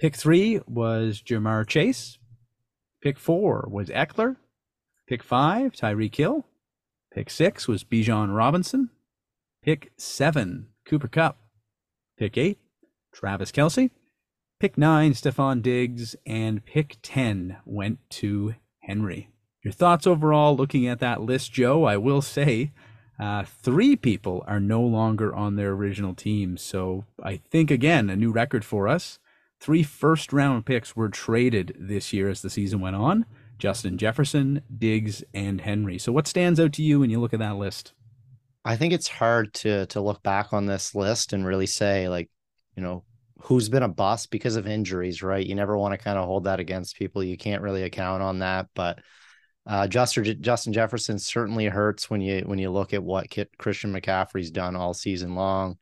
Pick 0.00 0.16
three 0.16 0.60
was 0.66 1.22
Ja'Marr 1.26 1.66
Chase. 1.66 2.18
Pick 3.04 3.18
four 3.18 3.68
was 3.70 3.90
Ekeler. 3.90 4.36
Pick 5.06 5.22
five, 5.22 5.72
Tyreek 5.72 6.16
Hill. 6.16 6.46
Pick 7.12 7.28
six 7.28 7.68
was 7.68 7.84
Bijan 7.84 8.34
Robinson. 8.34 8.88
Pick 9.62 9.92
seven, 9.98 10.68
Cooper 10.86 11.08
Kupp. 11.08 11.36
Pick 12.18 12.38
eight, 12.38 12.60
Travis 13.12 13.52
Kelce. 13.52 13.90
Pick 14.58 14.78
nine, 14.78 15.12
Stefon 15.12 15.60
Diggs. 15.60 16.16
And 16.24 16.64
pick 16.64 16.96
10 17.02 17.58
went 17.66 17.98
to 18.12 18.54
Henry. 18.80 19.28
Your 19.62 19.72
thoughts 19.72 20.06
overall 20.06 20.56
looking 20.56 20.86
at 20.86 21.00
that 21.00 21.20
list, 21.20 21.52
Joe? 21.52 21.84
I 21.84 21.98
will 21.98 22.22
say 22.22 22.72
uh, 23.20 23.44
three 23.44 23.96
people 23.96 24.42
are 24.46 24.60
no 24.60 24.80
longer 24.80 25.34
on 25.34 25.56
their 25.56 25.72
original 25.72 26.14
teams. 26.14 26.62
So 26.62 27.04
I 27.22 27.36
think, 27.36 27.70
again, 27.70 28.08
a 28.08 28.16
new 28.16 28.32
record 28.32 28.64
for 28.64 28.88
us. 28.88 29.18
Three 29.64 29.82
first 29.82 30.30
round 30.34 30.66
picks 30.66 30.94
were 30.94 31.08
traded 31.08 31.74
this 31.80 32.12
year 32.12 32.28
as 32.28 32.42
the 32.42 32.50
season 32.50 32.82
went 32.82 32.96
on 32.96 33.24
Justin 33.58 33.96
Jefferson, 33.96 34.60
Diggs, 34.76 35.24
and 35.32 35.58
Henry. 35.58 35.98
So 35.98 36.12
what 36.12 36.26
stands 36.26 36.60
out 36.60 36.74
to 36.74 36.82
you 36.82 37.00
when 37.00 37.08
you 37.08 37.18
look 37.18 37.32
at 37.32 37.38
that 37.38 37.56
list? 37.56 37.94
I 38.66 38.76
think 38.76 38.92
it's 38.92 39.08
hard 39.08 39.54
to 39.54 39.86
to 39.86 40.02
look 40.02 40.22
back 40.22 40.52
on 40.52 40.66
this 40.66 40.94
list 40.94 41.32
and 41.32 41.46
really 41.46 41.64
say 41.64 42.10
like, 42.10 42.28
you 42.76 42.82
know, 42.82 43.04
who's 43.38 43.70
been 43.70 43.82
a 43.82 43.88
bust 43.88 44.30
because 44.30 44.56
of 44.56 44.66
injuries, 44.66 45.22
right? 45.22 45.46
You 45.46 45.54
never 45.54 45.78
want 45.78 45.92
to 45.92 46.04
kind 46.04 46.18
of 46.18 46.26
hold 46.26 46.44
that 46.44 46.60
against 46.60 46.98
people. 46.98 47.24
You 47.24 47.38
can't 47.38 47.62
really 47.62 47.84
account 47.84 48.22
on 48.22 48.40
that, 48.40 48.66
but 48.74 48.98
uh, 49.66 49.88
Justin 49.88 50.42
Justin 50.42 50.74
Jefferson 50.74 51.18
certainly 51.18 51.64
hurts 51.64 52.10
when 52.10 52.20
you 52.20 52.42
when 52.44 52.58
you 52.58 52.70
look 52.70 52.92
at 52.92 53.02
what 53.02 53.34
Christian 53.56 53.94
McCaffrey's 53.94 54.50
done 54.50 54.76
all 54.76 54.92
season 54.92 55.34
long. 55.34 55.78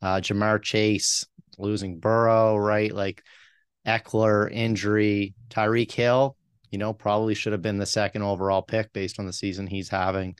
Uh, 0.00 0.20
Ja'Marr 0.20 0.62
Chase 0.62 1.26
losing 1.58 1.98
Burrow, 1.98 2.56
right? 2.56 2.92
Like 2.92 3.22
Ekeler 3.86 4.50
injury, 4.50 5.34
Tyreek 5.48 5.92
Hill, 5.92 6.36
you 6.70 6.78
know, 6.78 6.92
probably 6.92 7.34
should 7.34 7.52
have 7.52 7.62
been 7.62 7.78
the 7.78 7.86
second 7.86 8.22
overall 8.22 8.62
pick 8.62 8.92
based 8.92 9.18
on 9.18 9.26
the 9.26 9.32
season 9.32 9.66
he's 9.66 9.88
having. 9.88 10.36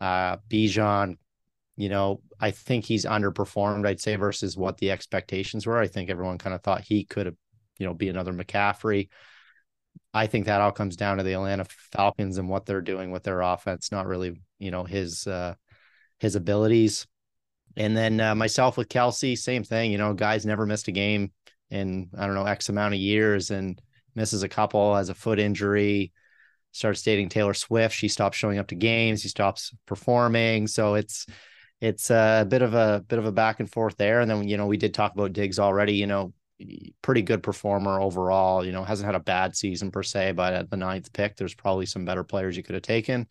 Uh, 0.00 0.36
Bijan, 0.50 1.16
you 1.76 1.88
know, 1.88 2.20
I 2.40 2.50
think 2.50 2.84
he's 2.84 3.04
underperformed. 3.06 3.86
I'd 3.86 4.00
say 4.00 4.16
versus 4.16 4.56
what 4.56 4.78
the 4.78 4.90
expectations 4.90 5.66
were. 5.66 5.78
I 5.78 5.86
think 5.86 6.10
everyone 6.10 6.38
kind 6.38 6.54
of 6.54 6.62
thought 6.62 6.82
he 6.82 7.04
could 7.04 7.26
have, 7.26 7.36
you 7.78 7.86
know, 7.86 7.94
be 7.94 8.08
another 8.08 8.32
McCaffrey. 8.32 9.08
I 10.12 10.26
think 10.26 10.46
that 10.46 10.60
all 10.60 10.72
comes 10.72 10.96
down 10.96 11.18
to 11.18 11.22
the 11.22 11.32
Atlanta 11.32 11.64
Falcons 11.92 12.38
and 12.38 12.48
what 12.48 12.66
they're 12.66 12.82
doing 12.82 13.10
with 13.10 13.22
their 13.22 13.40
offense, 13.40 13.90
not 13.90 14.06
really, 14.06 14.40
you 14.58 14.70
know, 14.70 14.84
his 14.84 15.26
uh 15.26 15.54
his 16.18 16.36
abilities. 16.36 17.06
And 17.76 17.96
then 17.96 18.20
uh, 18.20 18.34
myself 18.34 18.76
with 18.76 18.88
Kelce, 18.88 19.36
same 19.38 19.64
thing. 19.64 19.92
You 19.92 19.98
know, 19.98 20.12
guys 20.14 20.44
never 20.44 20.66
missed 20.66 20.88
a 20.88 20.92
game 20.92 21.32
in 21.70 22.10
I 22.16 22.26
don't 22.26 22.34
know 22.34 22.44
X 22.44 22.68
amount 22.68 22.94
of 22.94 23.00
years, 23.00 23.50
and 23.50 23.80
misses 24.14 24.42
a 24.42 24.48
couple, 24.48 24.94
has 24.94 25.08
a 25.08 25.14
foot 25.14 25.38
injury. 25.38 26.12
Starts 26.72 27.02
dating 27.02 27.28
Taylor 27.28 27.54
Swift. 27.54 27.94
She 27.94 28.08
stops 28.08 28.36
showing 28.36 28.58
up 28.58 28.68
to 28.68 28.74
games. 28.74 29.22
He 29.22 29.28
stops 29.28 29.74
performing. 29.86 30.66
So 30.66 30.94
it's 30.94 31.26
it's 31.80 32.10
a 32.10 32.46
bit 32.48 32.62
of 32.62 32.74
a 32.74 33.04
bit 33.06 33.18
of 33.18 33.26
a 33.26 33.32
back 33.32 33.60
and 33.60 33.70
forth 33.70 33.96
there. 33.96 34.20
And 34.20 34.30
then 34.30 34.48
you 34.48 34.56
know 34.56 34.66
we 34.66 34.76
did 34.76 34.94
talk 34.94 35.12
about 35.12 35.32
Diggs 35.32 35.58
already. 35.58 35.94
You 35.94 36.06
know, 36.06 36.32
pretty 37.02 37.22
good 37.22 37.42
performer 37.42 38.00
overall. 38.00 38.64
You 38.64 38.72
know, 38.72 38.84
hasn't 38.84 39.06
had 39.06 39.14
a 39.14 39.20
bad 39.20 39.56
season 39.56 39.90
per 39.90 40.02
se, 40.02 40.32
but 40.32 40.54
at 40.54 40.70
the 40.70 40.76
ninth 40.76 41.12
pick, 41.12 41.36
there's 41.36 41.54
probably 41.54 41.86
some 41.86 42.04
better 42.04 42.24
players 42.24 42.56
you 42.56 42.62
could 42.62 42.74
have 42.74 42.82
taken. 42.82 43.26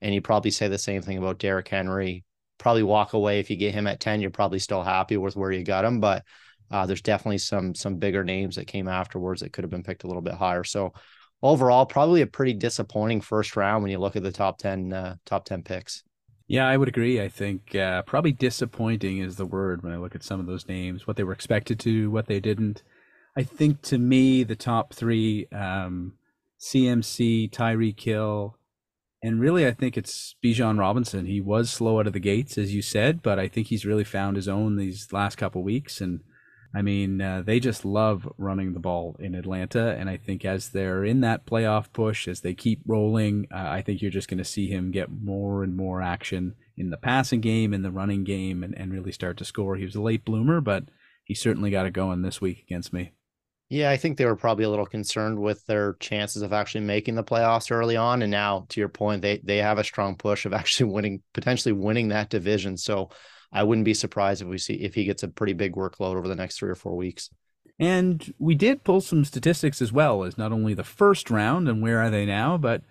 And 0.00 0.14
you 0.14 0.20
probably 0.20 0.50
say 0.50 0.68
the 0.68 0.78
same 0.78 1.02
thing 1.02 1.18
about 1.18 1.38
Derrick 1.38 1.68
Henry. 1.68 2.24
Probably 2.66 2.82
walk 2.82 3.12
away 3.12 3.38
if 3.38 3.48
you 3.48 3.54
get 3.54 3.74
him 3.74 3.86
at 3.86 4.00
10, 4.00 4.20
you're 4.20 4.28
probably 4.32 4.58
still 4.58 4.82
happy 4.82 5.16
with 5.16 5.36
where 5.36 5.52
you 5.52 5.62
got 5.62 5.84
him. 5.84 6.00
But 6.00 6.24
uh, 6.68 6.84
there's 6.84 7.00
definitely 7.00 7.38
some 7.38 7.76
some 7.76 7.98
bigger 7.98 8.24
names 8.24 8.56
that 8.56 8.66
came 8.66 8.88
afterwards 8.88 9.40
that 9.40 9.52
could 9.52 9.62
have 9.62 9.70
been 9.70 9.84
picked 9.84 10.02
a 10.02 10.08
little 10.08 10.20
bit 10.20 10.34
higher. 10.34 10.64
So 10.64 10.92
overall, 11.44 11.86
probably 11.86 12.22
a 12.22 12.26
pretty 12.26 12.54
disappointing 12.54 13.20
first 13.20 13.54
round 13.54 13.84
when 13.84 13.92
you 13.92 14.00
look 14.00 14.16
at 14.16 14.24
the 14.24 14.32
top 14.32 14.58
10 14.58 14.92
uh, 14.92 15.14
top 15.24 15.44
10 15.44 15.62
picks. 15.62 16.02
Yeah, 16.48 16.66
I 16.66 16.76
would 16.76 16.88
agree. 16.88 17.22
I 17.22 17.28
think 17.28 17.72
uh, 17.76 18.02
probably 18.02 18.32
disappointing 18.32 19.18
is 19.18 19.36
the 19.36 19.46
word 19.46 19.84
when 19.84 19.92
I 19.92 19.98
look 19.98 20.16
at 20.16 20.24
some 20.24 20.40
of 20.40 20.46
those 20.46 20.66
names, 20.66 21.06
what 21.06 21.16
they 21.16 21.22
were 21.22 21.34
expected 21.34 21.78
to, 21.78 22.10
what 22.10 22.26
they 22.26 22.40
didn't. 22.40 22.82
I 23.36 23.44
think 23.44 23.80
to 23.82 23.98
me, 23.98 24.42
the 24.42 24.56
top 24.56 24.92
three 24.92 25.46
um, 25.52 26.14
CMC, 26.58 27.48
Tyreek 27.52 28.00
Hill, 28.00 28.55
and 29.22 29.40
really, 29.40 29.66
I 29.66 29.72
think 29.72 29.96
it's 29.96 30.36
Bijan 30.44 30.78
Robinson. 30.78 31.26
He 31.26 31.40
was 31.40 31.70
slow 31.70 31.98
out 31.98 32.06
of 32.06 32.12
the 32.12 32.20
gates, 32.20 32.58
as 32.58 32.74
you 32.74 32.82
said, 32.82 33.22
but 33.22 33.38
I 33.38 33.48
think 33.48 33.68
he's 33.68 33.86
really 33.86 34.04
found 34.04 34.36
his 34.36 34.48
own 34.48 34.76
these 34.76 35.12
last 35.12 35.36
couple 35.36 35.62
weeks. 35.62 36.00
And 36.00 36.20
I 36.74 36.82
mean, 36.82 37.22
uh, 37.22 37.42
they 37.44 37.58
just 37.58 37.86
love 37.86 38.28
running 38.36 38.74
the 38.74 38.80
ball 38.80 39.16
in 39.18 39.34
Atlanta. 39.34 39.96
And 39.98 40.10
I 40.10 40.18
think 40.18 40.44
as 40.44 40.68
they're 40.68 41.04
in 41.04 41.22
that 41.22 41.46
playoff 41.46 41.92
push, 41.92 42.28
as 42.28 42.40
they 42.40 42.52
keep 42.52 42.82
rolling, 42.86 43.46
uh, 43.50 43.68
I 43.68 43.80
think 43.80 44.02
you're 44.02 44.10
just 44.10 44.28
going 44.28 44.38
to 44.38 44.44
see 44.44 44.68
him 44.68 44.90
get 44.90 45.10
more 45.10 45.62
and 45.64 45.74
more 45.74 46.02
action 46.02 46.54
in 46.76 46.90
the 46.90 46.98
passing 46.98 47.40
game, 47.40 47.72
in 47.72 47.82
the 47.82 47.90
running 47.90 48.22
game, 48.22 48.62
and, 48.62 48.76
and 48.78 48.92
really 48.92 49.12
start 49.12 49.38
to 49.38 49.44
score. 49.46 49.76
He 49.76 49.84
was 49.86 49.94
a 49.94 50.02
late 50.02 50.26
bloomer, 50.26 50.60
but 50.60 50.84
he 51.24 51.34
certainly 51.34 51.70
got 51.70 51.86
it 51.86 51.92
going 51.92 52.20
this 52.20 52.40
week 52.42 52.62
against 52.66 52.92
me. 52.92 53.12
Yeah, 53.68 53.90
I 53.90 53.96
think 53.96 54.16
they 54.16 54.26
were 54.26 54.36
probably 54.36 54.64
a 54.64 54.70
little 54.70 54.86
concerned 54.86 55.40
with 55.40 55.66
their 55.66 55.94
chances 55.94 56.42
of 56.42 56.52
actually 56.52 56.82
making 56.82 57.16
the 57.16 57.24
playoffs 57.24 57.72
early 57.72 57.96
on. 57.96 58.22
And 58.22 58.30
now, 58.30 58.66
to 58.68 58.80
your 58.80 58.88
point, 58.88 59.22
they 59.22 59.40
they 59.42 59.58
have 59.58 59.78
a 59.78 59.84
strong 59.84 60.16
push 60.16 60.46
of 60.46 60.52
actually 60.54 60.92
winning, 60.92 61.22
potentially 61.32 61.72
winning 61.72 62.08
that 62.08 62.30
division. 62.30 62.76
So 62.76 63.10
I 63.52 63.64
wouldn't 63.64 63.84
be 63.84 63.94
surprised 63.94 64.42
if 64.42 64.48
we 64.48 64.58
see 64.58 64.74
if 64.74 64.94
he 64.94 65.04
gets 65.04 65.22
a 65.22 65.28
pretty 65.28 65.52
big 65.52 65.74
workload 65.74 66.16
over 66.16 66.28
the 66.28 66.36
next 66.36 66.58
three 66.58 66.70
or 66.70 66.74
four 66.76 66.96
weeks. 66.96 67.30
And 67.78 68.32
we 68.38 68.54
did 68.54 68.84
pull 68.84 69.00
some 69.00 69.24
statistics 69.24 69.82
as 69.82 69.92
well 69.92 70.24
as 70.24 70.38
not 70.38 70.52
only 70.52 70.72
the 70.72 70.84
first 70.84 71.30
round 71.30 71.68
and 71.68 71.82
where 71.82 72.00
are 72.00 72.10
they 72.10 72.24
now, 72.24 72.56
but 72.56 72.82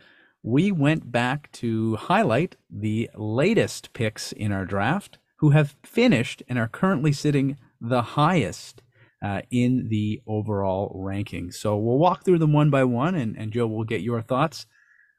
we 0.43 0.71
went 0.71 1.11
back 1.11 1.51
to 1.53 1.95
highlight 1.95 2.55
the 2.69 3.09
latest 3.15 3.93
picks 3.93 4.31
in 4.31 4.51
our 4.51 4.65
draft 4.65 5.17
who 5.37 5.49
have 5.51 5.75
finished 5.83 6.43
and 6.47 6.59
are 6.59 6.67
currently 6.67 7.11
sitting 7.11 7.57
the 7.81 8.01
highest 8.01 8.83
uh, 9.23 9.41
in 9.51 9.87
the 9.89 10.21
overall 10.27 10.91
ranking. 10.95 11.51
So 11.51 11.77
we'll 11.77 11.97
walk 11.97 12.25
through 12.25 12.39
them 12.39 12.53
one 12.53 12.69
by 12.69 12.83
one, 12.83 13.15
and, 13.15 13.35
and 13.37 13.51
Joe 13.51 13.67
will 13.67 13.83
get 13.83 14.01
your 14.01 14.21
thoughts. 14.21 14.65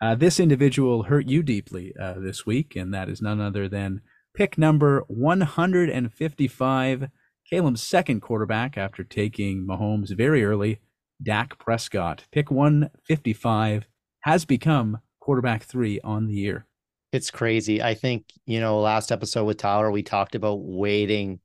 Uh, 0.00 0.14
this 0.14 0.38
individual 0.38 1.04
hurt 1.04 1.26
you 1.26 1.42
deeply 1.42 1.94
uh, 2.00 2.14
this 2.18 2.44
week, 2.44 2.76
and 2.76 2.92
that 2.92 3.08
is 3.08 3.22
none 3.22 3.40
other 3.40 3.68
than 3.68 4.02
pick 4.34 4.58
number 4.58 5.04
155, 5.08 7.08
Caleb's 7.48 7.82
second 7.82 8.20
quarterback 8.20 8.76
after 8.76 9.02
taking 9.02 9.66
Mahomes 9.66 10.14
very 10.14 10.44
early, 10.44 10.80
Dak 11.22 11.58
Prescott. 11.58 12.24
Pick 12.30 12.50
155 12.50 13.86
has 14.20 14.44
become 14.44 14.98
quarterback 15.20 15.62
three 15.62 16.00
on 16.00 16.26
the 16.26 16.34
year. 16.34 16.66
It's 17.12 17.30
crazy. 17.30 17.82
I 17.82 17.94
think, 17.94 18.26
you 18.44 18.60
know, 18.60 18.80
last 18.80 19.10
episode 19.10 19.44
with 19.44 19.56
Tyler, 19.56 19.90
we 19.90 20.02
talked 20.02 20.34
about 20.34 20.60
waiting 20.60 21.40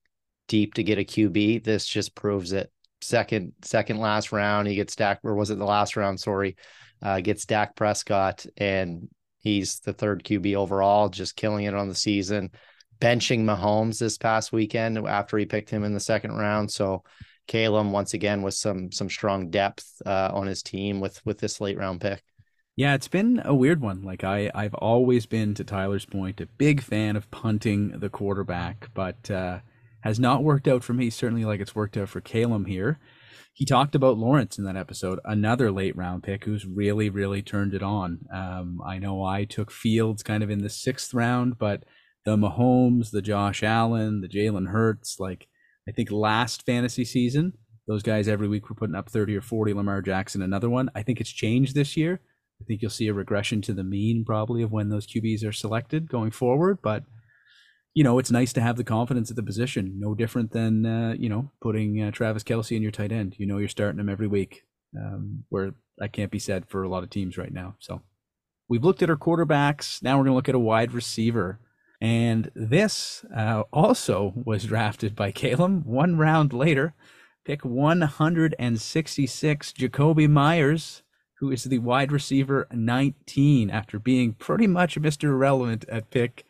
deep 0.47 0.73
to 0.75 0.84
get 0.84 0.99
a 0.99 1.04
QB. 1.04 1.63
This 1.63 1.86
just 1.86 2.15
proves 2.15 2.51
it. 2.51 2.71
Second, 3.01 3.54
second 3.63 3.99
last 3.99 4.32
round, 4.32 4.67
he 4.67 4.75
gets 4.75 4.95
Dak, 4.95 5.19
or 5.23 5.36
was 5.36 5.49
it 5.49 5.58
the 5.58 5.65
last 5.65 5.97
round? 5.97 6.19
Sorry, 6.19 6.56
uh, 7.01 7.19
gets 7.19 7.45
Dak 7.45 7.75
Prescott, 7.75 8.45
and 8.58 9.10
he's 9.39 9.80
the 9.80 9.93
third 9.93 10.23
QB 10.23 10.56
overall, 10.56 11.10
just 11.10 11.36
killing 11.36 11.65
it 11.65 11.73
on 11.73 11.88
the 11.88 11.95
season 11.95 12.51
benching 13.01 13.43
Mahomes 13.43 13.99
this 13.99 14.17
past 14.17 14.54
weekend 14.54 14.97
after 14.99 15.38
he 15.38 15.45
picked 15.45 15.71
him 15.71 15.84
in 15.84 15.93
the 15.93 15.99
second 15.99 16.34
round. 16.34 16.71
So 16.71 17.04
Caleb 17.47 17.91
once 17.91 18.13
again 18.13 18.43
with 18.43 18.54
some 18.54 18.91
some 18.91 19.10
strong 19.10 19.49
depth 19.49 19.86
uh, 20.06 20.30
on 20.32 20.47
his 20.47 20.63
team 20.63 21.01
with 21.01 21.25
with 21.25 21.39
this 21.39 21.60
late 21.60 21.77
round 21.77 21.99
pick. 21.99 22.23
Yeah, 22.77 22.93
it's 22.93 23.10
been 23.10 23.41
a 23.43 23.54
weird 23.54 23.82
one. 23.82 24.04
Like 24.04 24.23
I 24.23 24.49
I've 24.56 24.75
always 24.75 25.25
been 25.25 25.54
to 25.56 25.63
Tyler's 25.63 26.06
point 26.06 26.39
a 26.39 26.45
big 26.45 26.82
fan 26.82 27.15
of 27.17 27.30
punting 27.32 27.99
the 27.99 28.10
quarterback, 28.10 28.89
but 28.93 29.30
uh, 29.30 29.60
has 30.01 30.19
not 30.19 30.43
worked 30.43 30.67
out 30.67 30.83
for 30.83 30.93
me. 30.93 31.09
Certainly, 31.09 31.45
like 31.45 31.59
it's 31.59 31.75
worked 31.75 31.97
out 31.97 32.09
for 32.09 32.21
Caleb 32.21 32.67
here. 32.67 32.99
He 33.53 33.65
talked 33.65 33.95
about 33.95 34.17
Lawrence 34.17 34.57
in 34.57 34.63
that 34.63 34.77
episode, 34.77 35.19
another 35.25 35.71
late 35.71 35.95
round 35.95 36.23
pick 36.23 36.45
who's 36.45 36.65
really, 36.65 37.09
really 37.09 37.41
turned 37.41 37.73
it 37.73 37.83
on. 37.83 38.19
Um, 38.33 38.79
I 38.85 38.97
know 38.97 39.23
I 39.23 39.43
took 39.43 39.71
Fields 39.71 40.23
kind 40.23 40.41
of 40.41 40.49
in 40.49 40.59
the 40.59 40.69
sixth 40.69 41.13
round, 41.13 41.57
but 41.59 41.83
the 42.23 42.37
Mahomes, 42.37 43.11
the 43.11 43.21
Josh 43.21 43.61
Allen, 43.63 44.21
the 44.21 44.29
Jalen 44.29 44.69
Hurts. 44.69 45.17
Like 45.19 45.47
I 45.87 45.91
think 45.91 46.11
last 46.11 46.65
fantasy 46.65 47.03
season, 47.03 47.53
those 47.87 48.03
guys 48.03 48.27
every 48.27 48.47
week 48.47 48.69
were 48.69 48.75
putting 48.75 48.95
up 48.95 49.09
30 49.09 49.35
or 49.35 49.41
40. 49.41 49.73
Lamar 49.73 50.01
Jackson, 50.01 50.41
another 50.41 50.69
one. 50.69 50.89
I 50.95 51.03
think 51.03 51.19
it's 51.19 51.31
changed 51.31 51.75
this 51.75 51.97
year. 51.97 52.21
I 52.61 52.63
think 52.63 52.81
you'll 52.81 52.91
see 52.91 53.07
a 53.07 53.13
regression 53.13 53.61
to 53.63 53.73
the 53.73 53.83
mean 53.83 54.23
probably 54.23 54.61
of 54.61 54.71
when 54.71 54.89
those 54.89 55.07
QBs 55.07 55.45
are 55.45 55.51
selected 55.51 56.09
going 56.09 56.31
forward. 56.31 56.79
But 56.81 57.03
you 57.93 58.04
know, 58.04 58.19
it's 58.19 58.32
nice 58.32 58.54
to 58.54 58.62
have 58.62 58.77
the 58.77 58.84
confidence 58.84 59.30
at 59.30 59.36
the 59.36 59.43
position. 59.43 59.99
No 59.99 60.15
different 60.15 60.51
than 60.51 60.86
uh, 60.86 61.15
you 61.17 61.30
know 61.30 61.51
putting 61.62 62.01
uh, 62.01 62.12
Travis 62.12 62.43
Kelce 62.43 62.75
in 62.75 62.82
your 62.82 62.91
tight 62.91 63.12
end. 63.12 63.36
You 63.38 63.45
know, 63.45 63.58
you're 63.58 63.67
starting 63.67 63.99
him 63.99 64.10
every 64.10 64.27
week. 64.27 64.63
Um, 64.97 65.45
where 65.49 65.73
that 65.97 66.12
can't 66.12 66.32
be 66.32 66.39
said 66.39 66.65
for 66.67 66.84
a 66.84 66.89
lot 66.89 67.04
of 67.04 67.10
teams 67.10 67.38
right 67.38 67.54
now. 67.54 67.75
So 67.80 68.01
we've 68.67 68.84
looked 68.84 69.01
at 69.01 69.10
our 69.10 69.15
quarterbacks. 69.15 70.04
Now 70.04 70.17
we're 70.17 70.23
going 70.23 70.32
to 70.32 70.36
look 70.36 70.49
at 70.49 70.56
a 70.56 70.60
wide 70.60 70.91
receiver. 70.91 71.60
And 72.01 72.51
this 72.56 73.23
uh, 73.36 73.63
also 73.71 74.34
was 74.36 74.65
drafted 74.65 75.15
by 75.15 75.32
Caleb 75.32 75.86
one 75.86 76.17
round 76.17 76.51
later. 76.51 76.93
Pick 77.45 77.63
166, 77.63 79.73
Jakobi 79.73 80.30
Meyers, 80.30 81.04
who 81.39 81.51
is 81.51 81.65
the 81.65 81.80
wide 81.80 82.12
receiver 82.12 82.67
19 82.71 83.69
after 83.69 83.99
being 83.99 84.34
pretty 84.34 84.67
much 84.67 84.99
Mr. 84.99 85.25
Irrelevant 85.25 85.86
at 85.89 86.10
pick 86.10 86.45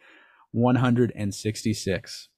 166. 0.52 2.30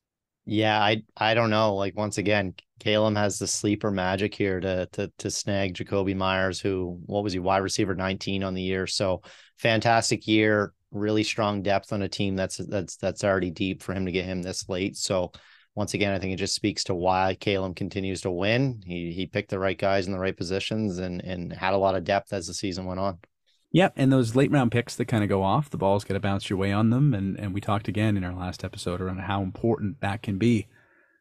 Yeah, 0.46 0.80
I 0.80 1.04
I 1.16 1.34
don't 1.34 1.50
know. 1.50 1.76
Like 1.76 1.96
once 1.96 2.18
again, 2.18 2.54
Caleb 2.80 3.16
has 3.16 3.40
the 3.40 3.48
sleeper 3.48 3.92
magic 3.92 4.36
here 4.36 4.60
to 4.60 4.88
to 4.94 5.12
to 5.20 5.32
snag 5.32 5.76
Jakobi 5.76 6.16
Meyers, 6.16 6.60
who 6.60 7.00
what 7.06 7.24
was 7.24 7.34
he 7.34 7.40
wide 7.40 7.60
receiver 7.60 7.96
19 7.96 8.44
on 8.44 8.54
the 8.54 8.62
year. 8.62 8.88
So 8.88 9.22
fantastic 9.58 10.28
year 10.28 10.74
really 10.94 11.24
strong 11.24 11.62
depth 11.62 11.92
on 11.92 12.04
a 12.04 12.08
team 12.08 12.36
that's 12.36 12.58
that's 12.58 12.96
that's 12.98 13.24
already 13.24 13.50
deep 13.50 13.82
for 13.82 13.94
him 13.94 14.06
to 14.06 14.12
get 14.12 14.26
him 14.26 14.42
this 14.42 14.70
late. 14.70 14.96
So 14.96 15.32
once 15.76 15.96
again, 15.96 16.14
I 16.14 16.20
think 16.20 16.34
it 16.34 16.38
just 16.38 16.56
speaks 16.56 16.84
to 16.86 16.96
why 16.96 17.36
Calum 17.40 17.74
continues 17.74 18.22
to 18.22 18.32
win. 18.32 18.82
He 18.86 19.12
he 19.12 19.26
picked 19.26 19.50
the 19.50 19.60
right 19.60 19.78
guys 19.78 20.06
in 20.06 20.14
the 20.14 20.20
right 20.20 20.38
positions 20.38 21.00
and 21.00 21.22
and 21.24 21.52
had 21.52 21.74
a 21.74 21.78
lot 21.78 21.96
of 21.96 22.04
depth 22.04 22.32
as 22.32 22.48
the 22.48 22.54
season 22.54 22.86
went 22.86 23.00
on. 23.00 23.18
Yeah, 23.74 23.90
and 23.96 24.14
those 24.14 24.36
late 24.36 24.52
round 24.52 24.72
picks 24.72 24.96
that 24.96 25.06
kind 25.06 25.24
of 25.24 25.30
go 25.30 25.42
off, 25.42 25.72
the 25.72 25.78
ball's 25.78 26.04
got 26.04 26.14
to 26.14 26.20
bounce 26.20 26.48
your 26.48 26.60
way 26.60 26.72
on 26.72 26.92
them, 26.92 27.16
and 27.16 27.40
and 27.40 27.56
we 27.56 27.60
talked 27.60 27.88
again 27.88 28.16
in 28.16 28.24
our 28.24 28.36
last 28.36 28.64
episode 28.64 29.02
around 29.02 29.22
how 29.22 29.42
important 29.42 30.00
that 30.00 30.22
can 30.22 30.38
be. 30.38 30.68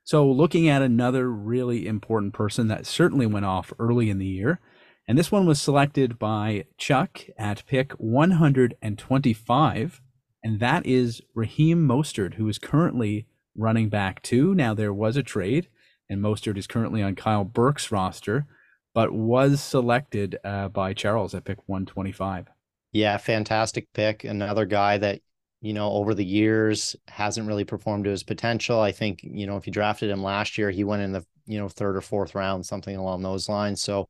So 0.05 0.31
looking 0.31 0.69
at 0.69 0.83
another 0.83 1.31
really 1.31 1.87
important 1.87 2.35
person 2.35 2.69
that 2.69 2.85
certainly 2.85 3.25
went 3.25 3.47
off 3.47 3.73
early 3.79 4.11
in 4.11 4.19
the 4.19 4.27
year, 4.27 4.61
and 5.09 5.17
this 5.17 5.33
one 5.33 5.47
was 5.47 5.63
selected 5.63 6.19
by 6.19 6.67
Chuck 6.77 7.23
at 7.39 7.65
pick 7.67 7.93
125, 7.93 10.03
and 10.45 10.61
that 10.61 10.85
is 10.85 11.23
Raheem 11.35 11.89
Mostert, 11.89 12.35
who 12.35 12.47
is 12.49 12.59
currently 12.59 13.29
running 13.57 13.89
back 13.89 14.23
two. 14.23 14.55
Now 14.55 14.75
there 14.75 14.93
was 14.93 15.17
a 15.17 15.23
trade, 15.23 15.69
and 16.11 16.21
Mostert 16.21 16.59
is 16.59 16.67
currently 16.67 17.03
on 17.03 17.15
Kyle 17.15 17.45
Burke's 17.45 17.91
roster, 17.91 18.47
but 18.95 19.13
was 19.13 19.61
selected 19.61 20.39
uh, 20.45 20.69
by 20.69 20.93
Charles 20.95 21.35
at 21.35 21.45
pick 21.45 21.59
125. 21.67 22.49
Yeah, 22.93 23.17
fantastic 23.17 23.89
pick. 23.95 24.25
Another 24.25 24.67
guy 24.67 24.99
that 24.99 25.21
you 25.61 25.73
know 25.73 25.91
over 25.93 26.15
the 26.15 26.25
years 26.25 26.97
hasn't 27.09 27.47
really 27.47 27.65
performed 27.65 28.05
to 28.05 28.11
his 28.11 28.23
potential. 28.23 28.81
I 28.81 28.93
think 28.93 29.21
you 29.23 29.47
know 29.47 29.57
if 29.57 29.67
you 29.67 29.73
drafted 29.73 30.11
him 30.11 30.23
last 30.23 30.59
year, 30.59 30.71
he 30.71 30.85
went 30.85 31.03
in 31.03 31.13
the 31.13 31.25
you 31.47 31.59
know 31.59 31.69
third 31.69 31.97
or 31.97 32.01
fourth 32.01 32.35
round, 32.35 32.67
something 32.67 32.97
along 32.97 33.23
those 33.23 33.49
lines. 33.49 33.83
So 33.83 34.09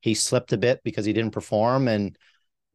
he 0.00 0.14
slipped 0.14 0.52
a 0.52 0.58
bit 0.58 0.80
because 0.84 1.04
he 1.04 1.12
didn't 1.12 1.32
perform 1.32 1.88
and 1.88 2.16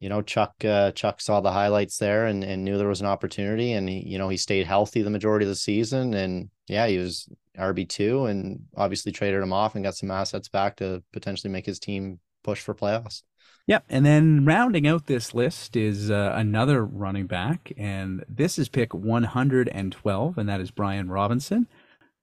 you 0.00 0.08
know 0.08 0.22
chuck 0.22 0.54
uh, 0.64 0.92
chuck 0.92 1.20
saw 1.20 1.40
the 1.40 1.52
highlights 1.52 1.98
there 1.98 2.26
and, 2.26 2.44
and 2.44 2.64
knew 2.64 2.78
there 2.78 2.88
was 2.88 3.00
an 3.00 3.06
opportunity 3.06 3.72
and 3.72 3.88
he 3.88 4.06
you 4.06 4.18
know 4.18 4.28
he 4.28 4.36
stayed 4.36 4.66
healthy 4.66 5.02
the 5.02 5.10
majority 5.10 5.44
of 5.44 5.48
the 5.48 5.54
season 5.54 6.14
and 6.14 6.50
yeah 6.68 6.86
he 6.86 6.98
was 6.98 7.28
rb2 7.58 8.30
and 8.30 8.60
obviously 8.76 9.12
traded 9.12 9.42
him 9.42 9.52
off 9.52 9.74
and 9.74 9.84
got 9.84 9.96
some 9.96 10.10
assets 10.10 10.48
back 10.48 10.76
to 10.76 11.02
potentially 11.12 11.52
make 11.52 11.66
his 11.66 11.78
team 11.78 12.18
push 12.42 12.60
for 12.60 12.74
playoffs 12.74 13.22
Yep. 13.66 13.84
And 13.88 14.06
then 14.06 14.44
rounding 14.44 14.86
out 14.86 15.06
this 15.06 15.34
list 15.34 15.76
is 15.76 16.10
uh, 16.10 16.32
another 16.36 16.84
running 16.84 17.26
back. 17.26 17.72
And 17.76 18.24
this 18.28 18.58
is 18.58 18.68
pick 18.68 18.94
112, 18.94 20.38
and 20.38 20.48
that 20.48 20.60
is 20.60 20.70
Brian 20.70 21.10
Robinson, 21.10 21.66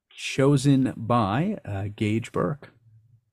chosen 0.09 0.93
by 0.95 1.57
uh, 1.65 1.85
Gage 1.93 2.31
Burke. 2.31 2.71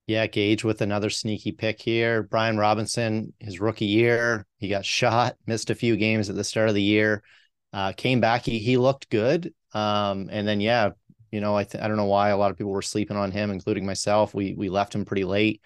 Yeah, 0.08 0.26
Gage 0.26 0.64
with 0.64 0.80
another 0.80 1.08
sneaky 1.08 1.52
pick 1.52 1.80
here. 1.80 2.24
Brian 2.24 2.58
Robinson, 2.58 3.32
his 3.38 3.60
rookie 3.60 3.84
year, 3.84 4.44
he 4.58 4.68
got 4.68 4.84
shot, 4.84 5.36
missed 5.46 5.70
a 5.70 5.76
few 5.76 5.96
games 5.96 6.28
at 6.28 6.34
the 6.34 6.42
start 6.42 6.68
of 6.68 6.74
the 6.74 6.82
year, 6.82 7.22
uh, 7.72 7.92
came 7.92 8.20
back. 8.20 8.44
He 8.44 8.58
he 8.58 8.76
looked 8.76 9.08
good, 9.08 9.54
um, 9.72 10.28
and 10.32 10.48
then 10.48 10.60
yeah, 10.60 10.90
you 11.30 11.40
know, 11.40 11.56
I 11.56 11.64
th- 11.64 11.82
I 11.82 11.88
don't 11.88 11.96
know 11.96 12.06
why 12.06 12.30
a 12.30 12.36
lot 12.36 12.50
of 12.50 12.56
people 12.56 12.72
were 12.72 12.82
sleeping 12.82 13.16
on 13.16 13.30
him, 13.30 13.50
including 13.50 13.86
myself. 13.86 14.34
We 14.34 14.54
we 14.54 14.68
left 14.68 14.94
him 14.94 15.04
pretty 15.04 15.24
late. 15.24 15.60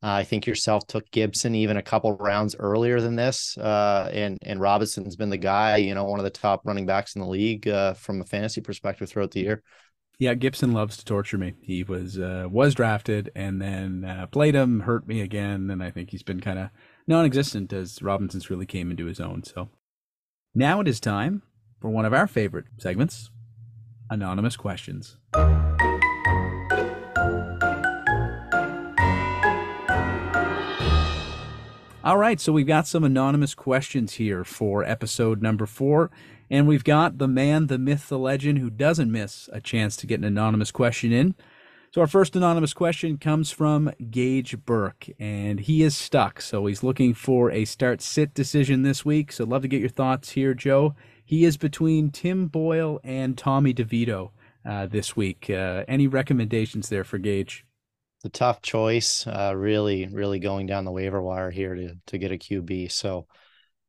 Uh, 0.00 0.12
I 0.12 0.24
think 0.24 0.46
yourself 0.46 0.86
took 0.86 1.10
Gibson 1.10 1.56
even 1.56 1.76
a 1.76 1.82
couple 1.82 2.16
rounds 2.16 2.54
earlier 2.56 3.00
than 3.00 3.16
this, 3.16 3.58
uh, 3.58 4.08
and 4.12 4.38
and 4.42 4.60
Robinson's 4.60 5.16
been 5.16 5.30
the 5.30 5.36
guy, 5.36 5.78
you 5.78 5.94
know, 5.94 6.04
one 6.04 6.20
of 6.20 6.24
the 6.24 6.30
top 6.30 6.62
running 6.64 6.86
backs 6.86 7.16
in 7.16 7.22
the 7.22 7.28
league 7.28 7.66
uh, 7.66 7.94
from 7.94 8.20
a 8.20 8.24
fantasy 8.24 8.60
perspective 8.60 9.08
throughout 9.08 9.32
the 9.32 9.40
year. 9.40 9.62
Yeah, 10.20 10.34
Gibson 10.34 10.72
loves 10.72 10.96
to 10.96 11.04
torture 11.04 11.38
me. 11.38 11.54
He 11.60 11.84
was 11.84 12.18
uh, 12.18 12.46
was 12.50 12.74
drafted 12.74 13.30
and 13.36 13.62
then 13.62 14.04
uh, 14.04 14.26
played 14.26 14.54
him, 14.54 14.80
hurt 14.80 15.06
me 15.06 15.20
again, 15.20 15.70
and 15.70 15.82
I 15.82 15.90
think 15.90 16.10
he's 16.10 16.24
been 16.24 16.40
kind 16.40 16.58
of 16.58 16.70
non-existent 17.06 17.72
as 17.72 18.02
Robinson's 18.02 18.50
really 18.50 18.66
came 18.66 18.90
into 18.90 19.06
his 19.06 19.20
own. 19.20 19.44
So 19.44 19.68
now 20.54 20.80
it 20.80 20.88
is 20.88 20.98
time 20.98 21.42
for 21.80 21.88
one 21.88 22.04
of 22.04 22.12
our 22.12 22.26
favorite 22.26 22.66
segments, 22.78 23.30
anonymous 24.10 24.56
questions. 24.56 25.16
All 32.04 32.16
right, 32.16 32.40
so 32.40 32.52
we've 32.52 32.66
got 32.66 32.86
some 32.86 33.04
anonymous 33.04 33.54
questions 33.54 34.14
here 34.14 34.42
for 34.42 34.82
episode 34.82 35.42
number 35.42 35.66
four. 35.66 36.10
And 36.50 36.66
we've 36.66 36.84
got 36.84 37.18
the 37.18 37.28
man, 37.28 37.66
the 37.66 37.78
myth, 37.78 38.08
the 38.08 38.18
legend 38.18 38.58
who 38.58 38.70
doesn't 38.70 39.12
miss 39.12 39.50
a 39.52 39.60
chance 39.60 39.96
to 39.96 40.06
get 40.06 40.18
an 40.18 40.24
anonymous 40.24 40.70
question 40.70 41.12
in. 41.12 41.34
So, 41.90 42.02
our 42.02 42.06
first 42.06 42.36
anonymous 42.36 42.74
question 42.74 43.16
comes 43.16 43.50
from 43.50 43.90
Gage 44.10 44.58
Burke, 44.64 45.06
and 45.18 45.58
he 45.58 45.82
is 45.82 45.96
stuck. 45.96 46.40
So, 46.42 46.66
he's 46.66 46.82
looking 46.82 47.14
for 47.14 47.50
a 47.50 47.64
start 47.64 48.02
sit 48.02 48.34
decision 48.34 48.82
this 48.82 49.04
week. 49.06 49.32
So, 49.32 49.44
love 49.44 49.62
to 49.62 49.68
get 49.68 49.80
your 49.80 49.88
thoughts 49.88 50.30
here, 50.30 50.52
Joe. 50.52 50.94
He 51.28 51.44
is 51.44 51.58
between 51.58 52.10
Tim 52.10 52.46
Boyle 52.46 53.00
and 53.04 53.36
Tommy 53.36 53.74
DeVito 53.74 54.30
uh, 54.64 54.86
this 54.86 55.14
week. 55.14 55.50
Uh, 55.50 55.84
any 55.86 56.06
recommendations 56.06 56.88
there 56.88 57.04
for 57.04 57.18
Gage? 57.18 57.66
The 58.22 58.30
tough 58.30 58.62
choice. 58.62 59.26
Uh, 59.26 59.52
really, 59.54 60.06
really 60.06 60.38
going 60.38 60.64
down 60.64 60.86
the 60.86 60.90
waiver 60.90 61.20
wire 61.20 61.50
here 61.50 61.74
to 61.74 61.96
to 62.06 62.16
get 62.16 62.32
a 62.32 62.38
QB. 62.38 62.90
So, 62.90 63.26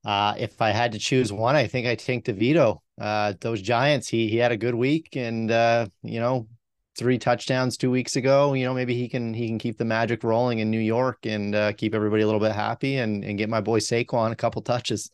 uh, 0.04 0.34
if 0.38 0.62
I 0.62 0.71
had 0.71 0.91
to 0.91 0.99
choose 0.99 1.32
one, 1.32 1.56
I 1.56 1.67
think 1.67 1.88
I 1.88 1.95
take 1.95 2.25
DeVito. 2.25 2.80
Uh, 2.99 3.32
those 3.39 3.62
Giants, 3.62 4.10
he 4.10 4.28
he 4.28 4.36
had 4.36 4.52
a 4.52 4.58
good 4.58 4.75
week, 4.75 5.15
and 5.15 5.49
uh, 5.49 5.88
you 6.04 6.19
know, 6.19 6.45
three 6.97 7.17
touchdowns 7.17 7.78
two 7.78 7.89
weeks 7.89 8.17
ago. 8.17 8.52
You 8.52 8.65
know, 8.65 8.73
maybe 8.73 8.95
he 8.95 9.08
can 9.08 9.34
he 9.34 9.47
can 9.47 9.60
keep 9.60 9.78
the 9.78 9.86
magic 9.86 10.25
rolling 10.25 10.60
in 10.60 10.69
New 10.69 10.78
York 10.78 11.25
and 11.25 11.56
uh, 11.56 11.71
keep 11.71 11.95
everybody 11.95 12.23
a 12.23 12.25
little 12.25 12.41
bit 12.41 12.52
happy, 12.52 12.97
and 12.97 13.23
and 13.23 13.38
get 13.38 13.47
my 13.47 13.62
boy 13.62 13.80
Saquon 13.80 14.34
a 14.34 14.36
couple 14.36 14.62
touches. 14.62 15.10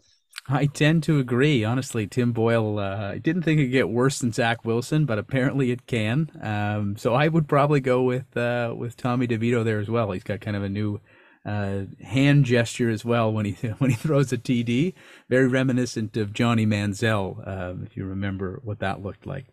I 0.48 0.68
tend 0.68 1.02
to 1.04 1.18
agree. 1.18 1.64
Honestly, 1.64 2.06
Tim 2.06 2.32
Boyle, 2.32 2.78
uh, 2.78 3.12
I 3.14 3.18
didn't 3.18 3.42
think 3.42 3.60
it'd 3.60 3.72
get 3.72 3.90
worse 3.90 4.20
than 4.20 4.32
Zach 4.32 4.64
Wilson, 4.64 5.06
but 5.06 5.18
apparently 5.18 5.72
it 5.72 5.88
can. 5.88 6.30
Um, 6.40 6.98
so 6.98 7.16
I 7.16 7.28
would 7.28 7.48
probably 7.48 7.80
go 7.80 8.04
with 8.04 8.38
uh, 8.38 8.74
with 8.78 8.96
Tommy 8.96 9.28
DeVito 9.28 9.64
there 9.64 9.80
as 9.80 9.90
well. 9.90 10.12
He's 10.12 10.24
got 10.24 10.42
kind 10.42 10.56
of 10.56 10.62
a 10.62 10.70
new 10.70 11.00
uh, 11.46 11.84
hand 12.04 12.46
gesture 12.46 12.92
as 12.92 13.04
well 13.04 13.32
when 13.34 13.46
he 13.46 13.54
when 13.80 13.90
he 13.90 13.96
throws 13.96 14.32
a 14.32 14.38
TD, 14.38 14.94
very 15.30 15.48
reminiscent 15.48 16.16
of 16.16 16.34
Johnny 16.34 16.66
Manziel, 16.66 17.48
um, 17.48 17.84
if 17.84 17.98
you 17.98 18.06
remember 18.06 18.60
what 18.64 18.80
that 18.80 19.02
looked 19.02 19.26
like. 19.26 19.48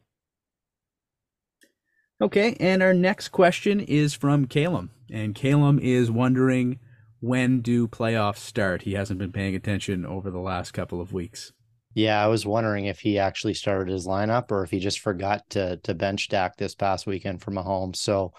Okay, 2.21 2.55
and 2.61 2.83
our 2.83 2.95
next 2.95 3.29
question 3.31 3.81
is 3.81 4.15
from 4.15 4.47
Calum, 4.47 4.91
and 5.11 5.35
Calum 5.35 5.79
is 5.79 6.11
wondering 6.11 6.79
when 7.23 7.61
do 7.61 7.87
playoffs 7.87 8.39
start? 8.39 8.83
He 8.83 8.95
hasn't 8.95 9.21
been 9.21 9.31
paying 9.31 9.55
attention 9.55 10.05
over 10.05 10.29
the 10.29 10.41
last 10.41 10.73
couple 10.73 11.01
of 11.01 11.13
weeks. 11.13 11.53
Yeah, 11.95 12.23
I 12.23 12.27
was 12.27 12.45
wondering 12.45 12.87
if 12.87 12.99
he 12.99 13.19
actually 13.19 13.55
started 13.55 13.93
his 13.93 14.09
lineup 14.09 14.51
or 14.51 14.65
if 14.65 14.73
he 14.73 14.81
just 14.81 14.99
forgot 14.99 15.49
to 15.51 15.77
to 15.85 15.95
bench 15.95 16.29
Dak 16.29 16.57
this 16.57 16.75
past 16.75 17.07
weekend 17.07 17.41
for 17.41 17.53
Mahomes. 17.53 17.97
So 17.97 18.33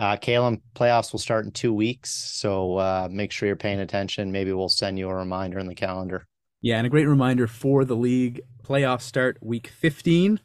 uh, 0.00 0.16
playoffs 0.16 1.12
will 1.12 1.20
start 1.20 1.44
in 1.44 1.52
two 1.52 1.72
weeks, 1.72 2.10
so 2.10 2.76
uh, 2.78 3.08
make 3.08 3.30
sure 3.30 3.46
you're 3.46 3.54
paying 3.54 3.78
attention. 3.78 4.32
Maybe 4.32 4.52
we'll 4.52 4.68
send 4.68 4.98
you 4.98 5.08
a 5.08 5.14
reminder 5.14 5.60
in 5.60 5.68
the 5.68 5.74
calendar. 5.76 6.26
Yeah, 6.60 6.78
and 6.78 6.86
a 6.88 6.90
great 6.90 7.06
reminder 7.06 7.46
for 7.46 7.84
the 7.84 7.94
league 7.94 8.40
playoffs 8.64 9.02
start 9.02 9.38
week 9.42 9.68
15. 9.68 10.40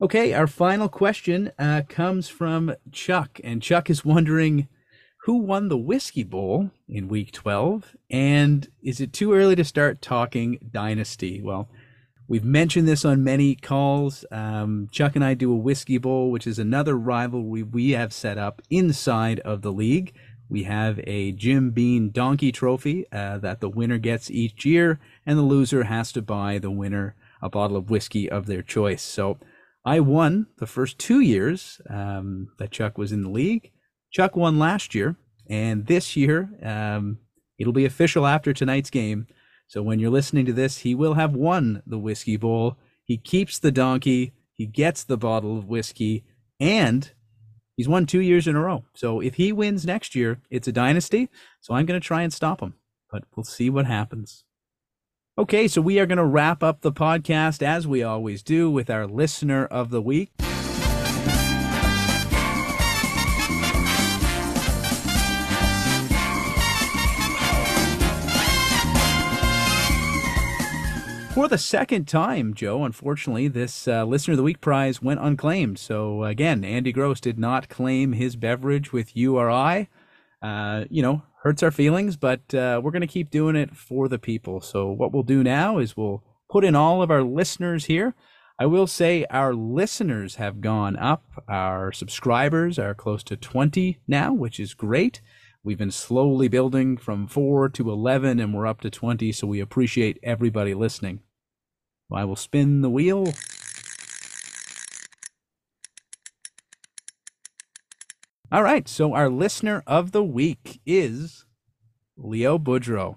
Okay, 0.00 0.34
our 0.34 0.46
final 0.46 0.88
question 0.88 1.50
uh, 1.58 1.82
comes 1.88 2.28
from 2.28 2.76
Chuck, 2.92 3.40
and 3.42 3.60
Chuck 3.60 3.90
is 3.90 4.04
wondering 4.04 4.68
who 5.24 5.36
won 5.36 5.68
the 5.68 5.78
Whiskey 5.78 6.24
Bowl 6.24 6.70
in 6.88 7.08
week 7.08 7.32
12, 7.32 7.96
and 8.10 8.68
is 8.82 9.00
it 9.00 9.12
too 9.12 9.32
early 9.32 9.54
to 9.56 9.64
start 9.64 10.02
talking 10.02 10.58
dynasty? 10.72 11.40
Well, 11.42 11.68
We've 12.28 12.44
mentioned 12.44 12.88
this 12.88 13.04
on 13.04 13.24
many 13.24 13.54
calls. 13.54 14.24
Um, 14.30 14.88
Chuck 14.90 15.16
and 15.16 15.24
I 15.24 15.34
do 15.34 15.52
a 15.52 15.56
Whiskey 15.56 15.98
Bowl, 15.98 16.30
which 16.30 16.46
is 16.46 16.58
another 16.58 16.96
rivalry 16.96 17.62
we 17.62 17.90
have 17.90 18.10
set 18.10 18.38
up 18.38 18.62
inside 18.70 19.40
of 19.40 19.60
the 19.60 19.70
league. 19.70 20.14
We 20.48 20.62
have 20.62 20.98
a 21.06 21.32
Jim 21.32 21.72
Beam 21.72 22.08
Donkey 22.08 22.50
Trophy 22.50 23.04
uh, 23.12 23.36
that 23.38 23.60
the 23.60 23.68
winner 23.68 23.98
gets 23.98 24.30
each 24.30 24.64
year, 24.64 24.98
and 25.26 25.38
the 25.38 25.42
loser 25.42 25.84
has 25.84 26.10
to 26.12 26.22
buy 26.22 26.58
the 26.58 26.70
winner 26.70 27.16
a 27.42 27.50
bottle 27.50 27.76
of 27.76 27.90
whiskey 27.90 28.30
of 28.30 28.46
their 28.46 28.62
choice. 28.62 29.02
So 29.02 29.38
I 29.84 30.00
won 30.00 30.46
the 30.58 30.66
first 30.66 30.98
two 30.98 31.20
years 31.20 31.82
um, 31.90 32.48
that 32.58 32.70
Chuck 32.70 32.96
was 32.96 33.12
in 33.12 33.24
the 33.24 33.30
league. 33.30 33.72
Chuck 34.12 34.36
won 34.36 34.58
last 34.58 34.94
year, 34.94 35.16
and 35.48 35.86
this 35.86 36.16
year 36.16 36.50
um, 36.62 37.18
it'll 37.58 37.72
be 37.72 37.86
official 37.86 38.26
after 38.26 38.52
tonight's 38.52 38.90
game. 38.90 39.26
So 39.66 39.82
when 39.82 39.98
you're 39.98 40.10
listening 40.10 40.44
to 40.46 40.52
this, 40.52 40.78
he 40.78 40.94
will 40.94 41.14
have 41.14 41.34
won 41.34 41.82
the 41.86 41.98
whiskey 41.98 42.36
bowl. 42.36 42.76
He 43.04 43.16
keeps 43.16 43.58
the 43.58 43.72
donkey, 43.72 44.34
he 44.52 44.66
gets 44.66 45.02
the 45.02 45.16
bottle 45.16 45.56
of 45.56 45.66
whiskey, 45.66 46.24
and 46.60 47.10
he's 47.74 47.88
won 47.88 48.04
two 48.04 48.20
years 48.20 48.46
in 48.46 48.54
a 48.54 48.60
row. 48.60 48.84
So 48.94 49.20
if 49.20 49.36
he 49.36 49.50
wins 49.50 49.86
next 49.86 50.14
year, 50.14 50.40
it's 50.50 50.68
a 50.68 50.72
dynasty. 50.72 51.30
So 51.62 51.74
I'm 51.74 51.86
going 51.86 51.98
to 51.98 52.06
try 52.06 52.20
and 52.20 52.32
stop 52.32 52.60
him, 52.60 52.74
but 53.10 53.24
we'll 53.34 53.44
see 53.44 53.70
what 53.70 53.86
happens. 53.86 54.44
Okay, 55.38 55.66
so 55.66 55.80
we 55.80 55.98
are 55.98 56.06
going 56.06 56.18
to 56.18 56.24
wrap 56.24 56.62
up 56.62 56.82
the 56.82 56.92
podcast 56.92 57.62
as 57.62 57.86
we 57.86 58.02
always 58.02 58.42
do 58.42 58.70
with 58.70 58.90
our 58.90 59.06
listener 59.06 59.64
of 59.64 59.88
the 59.88 60.02
week. 60.02 60.30
For 71.34 71.48
the 71.48 71.56
second 71.56 72.08
time, 72.08 72.52
Joe, 72.52 72.84
unfortunately, 72.84 73.48
this 73.48 73.88
uh, 73.88 74.04
Listener 74.04 74.32
of 74.32 74.36
the 74.36 74.42
Week 74.42 74.60
prize 74.60 75.00
went 75.00 75.18
unclaimed. 75.18 75.78
So 75.78 76.24
again, 76.24 76.62
Andy 76.62 76.92
Gross 76.92 77.20
did 77.20 77.38
not 77.38 77.70
claim 77.70 78.12
his 78.12 78.36
beverage 78.36 78.92
with 78.92 79.16
you 79.16 79.38
URI. 79.38 79.88
Uh, 80.42 80.84
you 80.90 81.00
know, 81.00 81.22
hurts 81.42 81.62
our 81.62 81.70
feelings, 81.70 82.18
but 82.18 82.54
uh, 82.54 82.82
we're 82.84 82.90
going 82.90 83.00
to 83.00 83.06
keep 83.06 83.30
doing 83.30 83.56
it 83.56 83.74
for 83.74 84.08
the 84.08 84.18
people. 84.18 84.60
So 84.60 84.90
what 84.90 85.10
we'll 85.10 85.22
do 85.22 85.42
now 85.42 85.78
is 85.78 85.96
we'll 85.96 86.22
put 86.50 86.66
in 86.66 86.76
all 86.76 87.02
of 87.02 87.10
our 87.10 87.22
listeners 87.22 87.86
here. 87.86 88.14
I 88.58 88.66
will 88.66 88.86
say 88.86 89.24
our 89.30 89.54
listeners 89.54 90.34
have 90.34 90.60
gone 90.60 90.96
up. 90.96 91.24
Our 91.48 91.92
subscribers 91.92 92.78
are 92.78 92.94
close 92.94 93.24
to 93.24 93.36
20 93.38 94.00
now, 94.06 94.34
which 94.34 94.60
is 94.60 94.74
great. 94.74 95.22
We've 95.64 95.78
been 95.78 95.92
slowly 95.92 96.48
building 96.48 96.96
from 96.96 97.28
4 97.28 97.68
to 97.68 97.90
11 97.90 98.40
and 98.40 98.52
we're 98.52 98.66
up 98.66 98.80
to 98.80 98.90
20, 98.90 99.30
so 99.30 99.46
we 99.46 99.60
appreciate 99.60 100.18
everybody 100.20 100.74
listening. 100.74 101.20
I 102.12 102.24
will 102.24 102.36
spin 102.36 102.80
the 102.80 102.90
wheel. 102.90 103.32
All 108.50 108.64
right, 108.64 108.88
so 108.88 109.14
our 109.14 109.30
listener 109.30 109.84
of 109.86 110.10
the 110.10 110.24
week 110.24 110.80
is 110.84 111.46
Leo 112.16 112.58
Boudreau. 112.58 113.16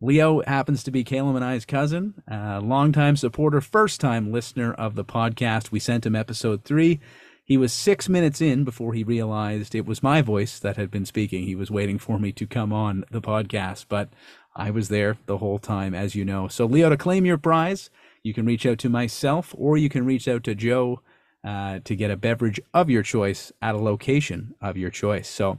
Leo 0.00 0.42
happens 0.42 0.82
to 0.84 0.90
be 0.90 1.04
Caleb 1.04 1.36
and 1.36 1.44
I's 1.44 1.64
cousin, 1.64 2.22
a 2.26 2.60
longtime 2.60 3.16
supporter, 3.16 3.60
first 3.60 4.00
time 4.00 4.32
listener 4.32 4.72
of 4.72 4.96
the 4.96 5.04
podcast. 5.04 5.70
We 5.70 5.78
sent 5.78 6.06
him 6.06 6.16
episode 6.16 6.64
three. 6.64 7.00
He 7.46 7.58
was 7.58 7.74
six 7.74 8.08
minutes 8.08 8.40
in 8.40 8.64
before 8.64 8.94
he 8.94 9.04
realized 9.04 9.74
it 9.74 9.84
was 9.84 10.02
my 10.02 10.22
voice 10.22 10.58
that 10.58 10.78
had 10.78 10.90
been 10.90 11.04
speaking. 11.04 11.44
He 11.44 11.54
was 11.54 11.70
waiting 11.70 11.98
for 11.98 12.18
me 12.18 12.32
to 12.32 12.46
come 12.46 12.72
on 12.72 13.04
the 13.10 13.20
podcast, 13.20 13.84
but 13.86 14.08
I 14.56 14.70
was 14.70 14.88
there 14.88 15.18
the 15.26 15.36
whole 15.36 15.58
time, 15.58 15.94
as 15.94 16.14
you 16.14 16.24
know. 16.24 16.48
So, 16.48 16.64
Leo, 16.64 16.88
to 16.88 16.96
claim 16.96 17.26
your 17.26 17.36
prize, 17.36 17.90
you 18.22 18.32
can 18.32 18.46
reach 18.46 18.64
out 18.64 18.78
to 18.78 18.88
myself 18.88 19.54
or 19.58 19.76
you 19.76 19.90
can 19.90 20.06
reach 20.06 20.26
out 20.26 20.42
to 20.44 20.54
Joe 20.54 21.02
uh, 21.46 21.80
to 21.84 21.94
get 21.94 22.10
a 22.10 22.16
beverage 22.16 22.58
of 22.72 22.88
your 22.88 23.02
choice 23.02 23.52
at 23.60 23.74
a 23.74 23.78
location 23.78 24.54
of 24.62 24.78
your 24.78 24.90
choice. 24.90 25.28
So, 25.28 25.58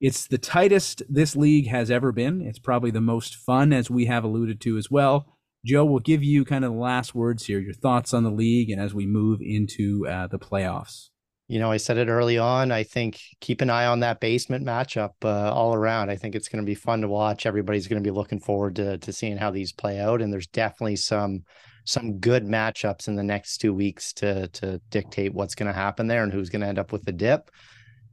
it's 0.00 0.26
the 0.26 0.38
tightest 0.38 1.04
this 1.08 1.36
league 1.36 1.68
has 1.68 1.88
ever 1.88 2.10
been. 2.10 2.42
It's 2.42 2.58
probably 2.58 2.90
the 2.90 3.00
most 3.00 3.36
fun, 3.36 3.72
as 3.72 3.88
we 3.88 4.06
have 4.06 4.24
alluded 4.24 4.60
to 4.62 4.76
as 4.76 4.90
well. 4.90 5.38
Joe, 5.64 5.84
we'll 5.84 6.00
give 6.00 6.24
you 6.24 6.44
kind 6.44 6.64
of 6.64 6.72
the 6.72 6.78
last 6.78 7.14
words 7.14 7.46
here, 7.46 7.60
your 7.60 7.74
thoughts 7.74 8.12
on 8.12 8.24
the 8.24 8.30
league, 8.32 8.70
and 8.70 8.80
as 8.80 8.92
we 8.92 9.06
move 9.06 9.40
into 9.40 10.04
uh, 10.08 10.26
the 10.26 10.40
playoffs 10.40 11.10
you 11.48 11.58
know, 11.58 11.70
I 11.70 11.76
said 11.76 11.98
it 11.98 12.08
early 12.08 12.38
on. 12.38 12.72
I 12.72 12.82
think 12.82 13.20
keep 13.40 13.60
an 13.60 13.70
eye 13.70 13.86
on 13.86 14.00
that 14.00 14.20
basement 14.20 14.64
matchup 14.64 15.12
uh, 15.24 15.52
all 15.52 15.74
around. 15.74 16.10
I 16.10 16.16
think 16.16 16.34
it's 16.34 16.48
going 16.48 16.62
to 16.62 16.66
be 16.66 16.74
fun 16.74 17.02
to 17.02 17.08
watch. 17.08 17.46
Everybody's 17.46 17.88
going 17.88 18.02
to 18.02 18.06
be 18.06 18.14
looking 18.14 18.40
forward 18.40 18.76
to 18.76 18.98
to 18.98 19.12
seeing 19.12 19.36
how 19.36 19.50
these 19.50 19.72
play 19.72 20.00
out, 20.00 20.22
and 20.22 20.32
there's 20.32 20.46
definitely 20.46 20.96
some 20.96 21.44
some 21.84 22.18
good 22.18 22.46
matchups 22.46 23.08
in 23.08 23.16
the 23.16 23.22
next 23.22 23.58
two 23.58 23.74
weeks 23.74 24.12
to 24.14 24.48
to 24.48 24.80
dictate 24.90 25.34
what's 25.34 25.54
going 25.54 25.66
to 25.66 25.78
happen 25.78 26.06
there 26.06 26.22
and 26.22 26.32
who's 26.32 26.48
going 26.48 26.62
to 26.62 26.68
end 26.68 26.78
up 26.78 26.92
with 26.92 27.04
the 27.04 27.12
dip. 27.12 27.50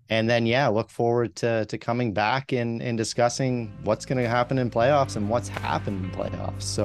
And 0.09 0.27
then 0.27 0.47
yeah, 0.47 0.67
look 0.67 0.89
forward 0.89 1.35
to 1.37 1.65
to 1.65 1.77
coming 1.77 2.13
back 2.13 2.51
and 2.51 2.81
and 2.81 2.97
discussing 2.97 3.71
what's 3.83 4.05
going 4.05 4.17
to 4.17 4.27
happen 4.27 4.57
in 4.57 4.71
playoffs 4.71 5.15
and 5.15 5.29
what's 5.29 5.47
happened 5.47 6.03
in 6.03 6.11
playoffs. 6.11 6.63
So 6.63 6.83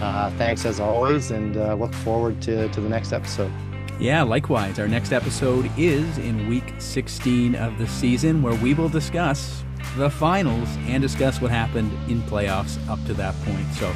uh, 0.00 0.30
thanks 0.32 0.64
as 0.66 0.80
always, 0.80 1.30
and 1.30 1.56
uh, 1.56 1.74
look 1.74 1.94
forward 1.94 2.42
to 2.42 2.68
to 2.68 2.80
the 2.80 2.88
next 2.88 3.12
episode. 3.12 3.71
Yeah, 4.02 4.24
likewise. 4.24 4.80
Our 4.80 4.88
next 4.88 5.12
episode 5.12 5.70
is 5.78 6.18
in 6.18 6.48
week 6.48 6.74
16 6.80 7.54
of 7.54 7.78
the 7.78 7.86
season, 7.86 8.42
where 8.42 8.56
we 8.56 8.74
will 8.74 8.88
discuss 8.88 9.62
the 9.96 10.10
finals 10.10 10.68
and 10.88 11.00
discuss 11.00 11.40
what 11.40 11.52
happened 11.52 11.92
in 12.10 12.20
playoffs 12.22 12.84
up 12.88 12.98
to 13.06 13.14
that 13.14 13.32
point. 13.44 13.72
So, 13.74 13.94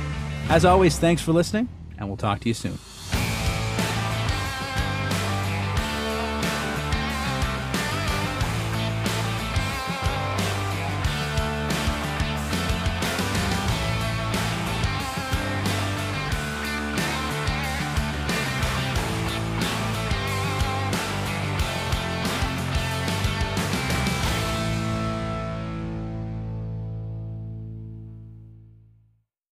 as 0.49 0.65
always, 0.65 0.97
thanks 0.97 1.23
for 1.23 1.33
listening, 1.33 1.69
and 1.99 2.07
we'll 2.07 2.17
talk 2.17 2.39
to 2.43 2.49
you 2.49 2.55
soon. 2.55 2.79